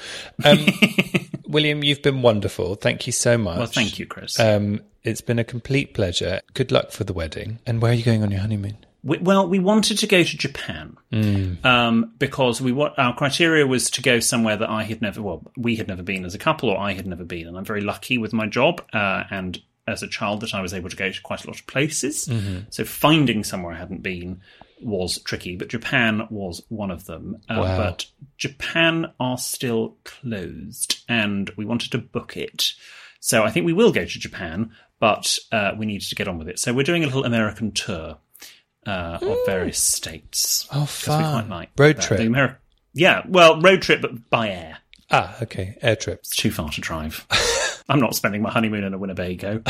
Um, 0.43 0.65
William, 1.47 1.83
you've 1.83 2.01
been 2.01 2.21
wonderful. 2.21 2.75
Thank 2.75 3.07
you 3.07 3.13
so 3.13 3.37
much. 3.37 3.57
well, 3.57 3.67
thank 3.67 3.99
you, 3.99 4.05
Chris. 4.05 4.39
Um, 4.39 4.81
it's 5.03 5.21
been 5.21 5.39
a 5.39 5.43
complete 5.43 5.93
pleasure. 5.93 6.41
Good 6.53 6.71
luck 6.71 6.91
for 6.91 7.03
the 7.03 7.13
wedding. 7.13 7.59
And 7.65 7.81
where 7.81 7.91
are 7.91 7.95
you 7.95 8.03
going 8.03 8.23
on 8.23 8.31
your 8.31 8.41
honeymoon? 8.41 8.77
we, 9.03 9.17
well, 9.19 9.47
we 9.47 9.59
wanted 9.59 9.97
to 9.99 10.07
go 10.07 10.23
to 10.23 10.37
Japan. 10.37 10.97
mm. 11.11 11.63
um, 11.65 12.13
because 12.19 12.61
we 12.61 12.71
what 12.71 12.97
our 12.99 13.15
criteria 13.15 13.65
was 13.65 13.89
to 13.91 14.01
go 14.01 14.19
somewhere 14.19 14.57
that 14.57 14.69
I 14.69 14.83
had 14.83 15.01
never, 15.01 15.21
well, 15.21 15.43
we 15.57 15.75
had 15.77 15.87
never 15.87 16.03
been 16.03 16.25
as 16.25 16.35
a 16.35 16.39
couple, 16.39 16.69
or 16.69 16.77
I 16.77 16.93
had 16.93 17.07
never 17.07 17.23
been, 17.23 17.47
and 17.47 17.57
I'm 17.57 17.65
very 17.65 17.81
lucky 17.81 18.17
with 18.17 18.33
my 18.33 18.47
job 18.47 18.83
uh, 18.93 19.23
and 19.29 19.61
as 19.89 20.03
a 20.03 20.07
child 20.07 20.41
that 20.41 20.53
I 20.53 20.61
was 20.61 20.73
able 20.73 20.89
to 20.89 20.95
go 20.95 21.11
to 21.11 21.21
quite 21.21 21.43
a 21.43 21.47
lot 21.47 21.59
of 21.59 21.67
places. 21.67 22.27
Mm-hmm. 22.27 22.59
So 22.69 22.85
finding 22.85 23.43
somewhere 23.43 23.73
I 23.73 23.77
hadn't 23.77 24.03
been 24.03 24.41
was 24.81 25.21
tricky, 25.23 25.55
but 25.55 25.69
Japan 25.69 26.27
was 26.29 26.61
one 26.69 26.91
of 26.91 27.05
them. 27.05 27.37
Uh, 27.49 27.55
wow. 27.59 27.77
But 27.77 28.05
Japan 28.37 29.11
are 29.19 29.37
still 29.37 29.97
closed, 30.03 31.03
and 31.09 31.49
we 31.57 31.65
wanted 31.65 31.91
to 31.91 31.97
book 31.97 32.37
it. 32.37 32.73
So 33.19 33.43
I 33.43 33.51
think 33.51 33.65
we 33.65 33.73
will 33.73 33.91
go 33.91 34.05
to 34.05 34.19
Japan, 34.19 34.71
but 34.99 35.37
uh, 35.51 35.71
we 35.77 35.85
needed 35.85 36.07
to 36.09 36.15
get 36.15 36.27
on 36.27 36.37
with 36.37 36.47
it. 36.47 36.59
So 36.59 36.73
we're 36.73 36.83
doing 36.83 37.03
a 37.03 37.07
little 37.07 37.25
American 37.25 37.71
tour 37.71 38.17
uh, 38.85 39.19
mm. 39.19 39.31
of 39.31 39.45
various 39.45 39.79
states. 39.79 40.67
Oh, 40.73 40.85
fun! 40.85 41.49
Like 41.49 41.71
road 41.77 41.97
that. 41.97 42.03
trip. 42.03 42.19
Ameri- 42.21 42.57
yeah, 42.93 43.23
well, 43.27 43.61
road 43.61 43.81
trip, 43.81 44.01
but 44.01 44.29
by 44.29 44.49
air. 44.49 44.77
Ah, 45.11 45.35
okay, 45.41 45.77
air 45.81 45.95
trips. 45.95 46.29
It's 46.29 46.35
too 46.35 46.51
far 46.51 46.69
to 46.69 46.81
drive. 46.81 47.25
I'm 47.89 47.99
not 47.99 48.15
spending 48.15 48.43
my 48.43 48.51
honeymoon 48.51 48.83
in 48.83 48.93
a 48.93 48.97
Winnebago. 48.99 49.63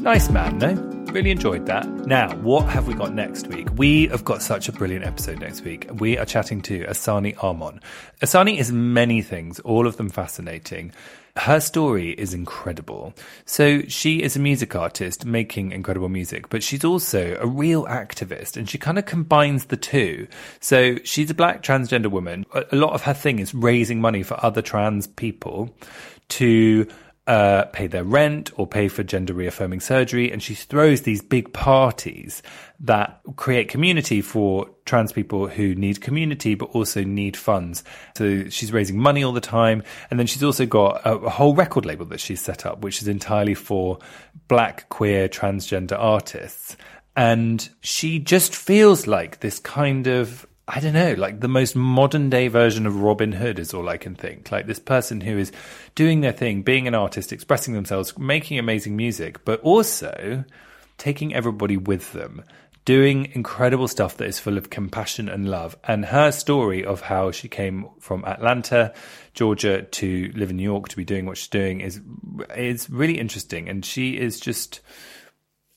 nice 0.00 0.30
man, 0.30 0.58
no? 0.58 0.99
Really 1.12 1.32
enjoyed 1.32 1.66
that. 1.66 1.88
Now, 2.06 2.32
what 2.36 2.68
have 2.68 2.86
we 2.86 2.94
got 2.94 3.12
next 3.12 3.48
week? 3.48 3.66
We 3.76 4.06
have 4.08 4.24
got 4.24 4.42
such 4.42 4.68
a 4.68 4.72
brilliant 4.72 5.04
episode 5.04 5.40
next 5.40 5.62
week. 5.64 5.88
We 5.94 6.16
are 6.16 6.24
chatting 6.24 6.62
to 6.62 6.84
Asani 6.84 7.34
Armon. 7.34 7.80
Asani 8.22 8.58
is 8.58 8.70
many 8.70 9.20
things, 9.20 9.58
all 9.60 9.88
of 9.88 9.96
them 9.96 10.08
fascinating. 10.08 10.92
Her 11.36 11.58
story 11.58 12.10
is 12.10 12.32
incredible. 12.32 13.12
So, 13.44 13.82
she 13.88 14.22
is 14.22 14.36
a 14.36 14.38
music 14.38 14.76
artist 14.76 15.24
making 15.24 15.72
incredible 15.72 16.08
music, 16.08 16.48
but 16.48 16.62
she's 16.62 16.84
also 16.84 17.36
a 17.40 17.46
real 17.46 17.86
activist 17.86 18.56
and 18.56 18.70
she 18.70 18.78
kind 18.78 18.96
of 18.96 19.04
combines 19.04 19.64
the 19.64 19.76
two. 19.76 20.28
So, 20.60 20.96
she's 21.02 21.30
a 21.30 21.34
black 21.34 21.64
transgender 21.64 22.10
woman. 22.10 22.46
A 22.54 22.76
lot 22.76 22.92
of 22.92 23.02
her 23.02 23.14
thing 23.14 23.40
is 23.40 23.52
raising 23.52 24.00
money 24.00 24.22
for 24.22 24.38
other 24.44 24.62
trans 24.62 25.08
people 25.08 25.74
to 26.28 26.86
uh, 27.30 27.64
pay 27.66 27.86
their 27.86 28.02
rent 28.02 28.50
or 28.56 28.66
pay 28.66 28.88
for 28.88 29.04
gender 29.04 29.32
reaffirming 29.32 29.78
surgery. 29.78 30.32
And 30.32 30.42
she 30.42 30.56
throws 30.56 31.02
these 31.02 31.22
big 31.22 31.52
parties 31.52 32.42
that 32.80 33.20
create 33.36 33.68
community 33.68 34.20
for 34.20 34.68
trans 34.84 35.12
people 35.12 35.46
who 35.46 35.76
need 35.76 36.00
community, 36.00 36.56
but 36.56 36.70
also 36.70 37.04
need 37.04 37.36
funds. 37.36 37.84
So 38.16 38.48
she's 38.48 38.72
raising 38.72 38.98
money 38.98 39.22
all 39.22 39.32
the 39.32 39.40
time. 39.40 39.84
And 40.10 40.18
then 40.18 40.26
she's 40.26 40.42
also 40.42 40.66
got 40.66 41.06
a, 41.06 41.18
a 41.18 41.30
whole 41.30 41.54
record 41.54 41.86
label 41.86 42.04
that 42.06 42.18
she's 42.18 42.40
set 42.40 42.66
up, 42.66 42.82
which 42.82 43.00
is 43.00 43.06
entirely 43.06 43.54
for 43.54 44.00
black, 44.48 44.88
queer, 44.88 45.28
transgender 45.28 45.96
artists. 45.96 46.76
And 47.14 47.68
she 47.80 48.18
just 48.18 48.56
feels 48.56 49.06
like 49.06 49.38
this 49.38 49.60
kind 49.60 50.08
of 50.08 50.48
I 50.72 50.78
don't 50.78 50.92
know, 50.92 51.14
like 51.14 51.40
the 51.40 51.48
most 51.48 51.74
modern 51.74 52.30
day 52.30 52.46
version 52.46 52.86
of 52.86 53.02
Robin 53.02 53.32
Hood 53.32 53.58
is 53.58 53.74
all 53.74 53.88
I 53.88 53.96
can 53.96 54.14
think. 54.14 54.52
Like 54.52 54.68
this 54.68 54.78
person 54.78 55.20
who 55.20 55.36
is 55.36 55.50
doing 55.96 56.20
their 56.20 56.30
thing, 56.30 56.62
being 56.62 56.86
an 56.86 56.94
artist, 56.94 57.32
expressing 57.32 57.74
themselves, 57.74 58.16
making 58.16 58.56
amazing 58.56 58.94
music, 58.94 59.44
but 59.44 59.60
also 59.62 60.44
taking 60.96 61.34
everybody 61.34 61.76
with 61.76 62.12
them, 62.12 62.44
doing 62.84 63.32
incredible 63.32 63.88
stuff 63.88 64.16
that 64.18 64.28
is 64.28 64.38
full 64.38 64.56
of 64.56 64.70
compassion 64.70 65.28
and 65.28 65.50
love. 65.50 65.76
And 65.82 66.04
her 66.04 66.30
story 66.30 66.84
of 66.84 67.00
how 67.00 67.32
she 67.32 67.48
came 67.48 67.88
from 67.98 68.24
Atlanta, 68.24 68.94
Georgia 69.34 69.82
to 69.82 70.30
live 70.36 70.50
in 70.50 70.56
New 70.56 70.62
York 70.62 70.88
to 70.90 70.96
be 70.96 71.04
doing 71.04 71.26
what 71.26 71.36
she's 71.36 71.48
doing 71.48 71.80
is 71.80 72.00
is 72.56 72.88
really 72.88 73.18
interesting. 73.18 73.68
And 73.68 73.84
she 73.84 74.16
is 74.16 74.38
just 74.38 74.82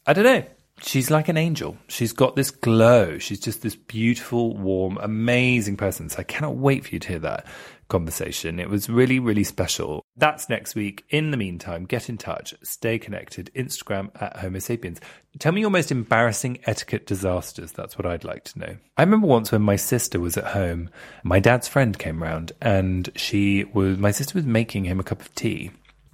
I 0.06 0.14
don't 0.14 0.26
know 0.26 0.44
she's 0.82 1.12
like 1.12 1.28
an 1.28 1.38
angel. 1.38 1.78
She's 1.88 2.14
got 2.14 2.36
this 2.36 2.52
glow. 2.52 3.18
She's 3.18 3.40
just 3.40 3.62
this 3.62 3.76
beautiful, 3.76 4.56
warm, 4.58 4.98
amazing 5.02 5.78
person. 5.78 6.10
So 6.10 6.20
I 6.20 6.24
cannot 6.24 6.56
wait 6.56 6.86
for 6.86 6.92
you 6.92 7.00
to 7.00 7.08
hear 7.08 7.20
that 7.20 7.46
conversation. 7.90 8.60
It 8.60 8.70
was 8.70 8.90
really, 8.90 9.20
really 9.20 9.44
special. 9.44 10.04
That's 10.18 10.50
next 10.50 10.74
week. 10.74 11.06
In 11.10 11.32
the 11.32 11.38
meantime, 11.38 11.86
get 11.86 12.10
in 12.10 12.18
touch, 12.18 12.54
stay 12.64 12.98
connected. 12.98 13.52
Instagram 13.56 14.10
at 14.22 14.38
Homo 14.38 14.60
sapiens. 14.60 15.00
Tell 15.40 15.52
me 15.52 15.62
your 15.62 15.70
most 15.70 15.92
embarrassing 15.92 16.60
etiquette 16.66 17.06
disasters. 17.06 17.72
That's 17.72 17.98
what 17.98 18.06
I'd 18.06 18.24
like 18.24 18.46
to 18.46 18.60
know. 18.60 18.78
I 18.98 19.04
remember 19.04 19.28
once 19.28 19.52
when 19.52 19.62
my 19.62 19.76
sister 19.76 20.20
was 20.20 20.38
at 20.38 20.46
home, 20.46 20.90
my 21.24 21.40
dad's 21.40 21.68
friend 21.68 21.98
came 21.98 22.22
round 22.22 22.52
and 22.62 23.10
she 23.16 23.66
was, 23.66 23.98
my 23.98 24.12
sister 24.12 24.38
was 24.38 24.46
making 24.46 24.86
him 24.86 25.00
a 25.00 25.04
cup 25.04 25.22
of 25.22 25.34
tea, 25.36 25.72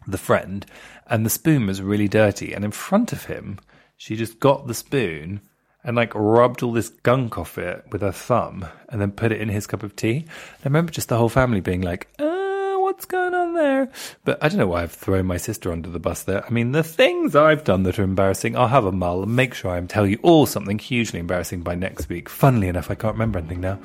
the 0.08 0.17
friend, 0.17 0.65
and 1.08 1.26
the 1.26 1.30
spoon 1.30 1.65
was 1.65 1.82
really 1.82 2.08
dirty. 2.08 2.54
And 2.54 2.65
in 2.65 2.72
front 2.72 3.13
of 3.13 3.26
him, 3.26 3.60
she 3.99 4.15
just 4.15 4.39
got 4.39 4.65
the 4.65 4.73
spoon 4.73 5.41
and 5.83 5.97
like 5.97 6.15
rubbed 6.15 6.63
all 6.63 6.71
this 6.71 6.88
gunk 6.88 7.38
off 7.38 7.57
it 7.57 7.83
with 7.91 8.01
her 8.01 8.13
thumb 8.13 8.65
and 8.88 9.01
then 9.01 9.12
put 9.12 9.33
it 9.33 9.41
in 9.41 9.49
his 9.49 9.67
cup 9.67 9.83
of 9.83 9.93
tea. 9.93 10.25
I 10.29 10.63
remember 10.63 10.89
just 10.89 11.09
the 11.09 11.17
whole 11.17 11.27
family 11.27 11.59
being 11.59 11.81
like, 11.81 12.07
uh, 12.17 12.77
what's 12.77 13.03
going 13.03 13.33
on 13.33 13.55
there? 13.55 13.89
But 14.23 14.41
I 14.41 14.47
don't 14.47 14.57
know 14.57 14.67
why 14.67 14.83
I've 14.83 14.93
thrown 14.93 15.25
my 15.25 15.35
sister 15.35 15.69
under 15.69 15.89
the 15.89 15.99
bus 15.99 16.23
there. 16.23 16.45
I 16.45 16.49
mean, 16.49 16.71
the 16.71 16.81
things 16.81 17.35
I've 17.35 17.65
done 17.65 17.83
that 17.83 17.99
are 17.99 18.03
embarrassing, 18.03 18.55
I'll 18.55 18.69
have 18.69 18.85
a 18.85 18.91
mull 18.93 19.21
and 19.21 19.35
make 19.35 19.53
sure 19.53 19.69
I 19.69 19.81
tell 19.81 20.07
you 20.07 20.17
all 20.23 20.45
something 20.45 20.79
hugely 20.79 21.19
embarrassing 21.19 21.63
by 21.63 21.75
next 21.75 22.07
week. 22.07 22.29
Funnily 22.29 22.69
enough, 22.69 22.89
I 22.89 22.95
can't 22.95 23.15
remember 23.15 23.39
anything 23.39 23.59
now. 23.59 23.79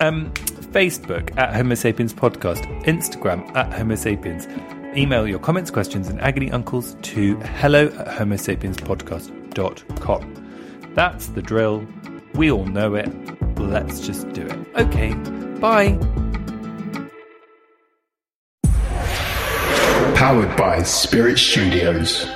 Um, 0.00 0.30
Facebook 0.74 1.34
at 1.38 1.54
Homo 1.54 1.74
Sapiens 1.74 2.12
Podcast, 2.12 2.66
Instagram 2.84 3.56
at 3.56 3.72
Homo 3.72 3.94
Sapiens. 3.94 4.46
Email 4.96 5.26
your 5.26 5.40
comments, 5.40 5.72
questions, 5.72 6.08
and 6.08 6.20
agony 6.20 6.52
uncles 6.52 6.96
to 7.02 7.36
hello 7.40 7.88
at 7.98 8.06
Homo 8.06 8.36
Sapiens 8.36 8.76
Podcast 8.76 9.32
That's 10.94 11.26
the 11.28 11.42
drill. 11.42 11.84
We 12.34 12.52
all 12.52 12.66
know 12.66 12.94
it. 12.94 13.10
Let's 13.58 13.98
just 13.98 14.32
do 14.32 14.46
it. 14.46 14.58
Okay, 14.76 15.12
bye. 15.58 15.98
Powered 20.14 20.56
by 20.56 20.82
Spirit 20.84 21.38
Studios. 21.38 22.26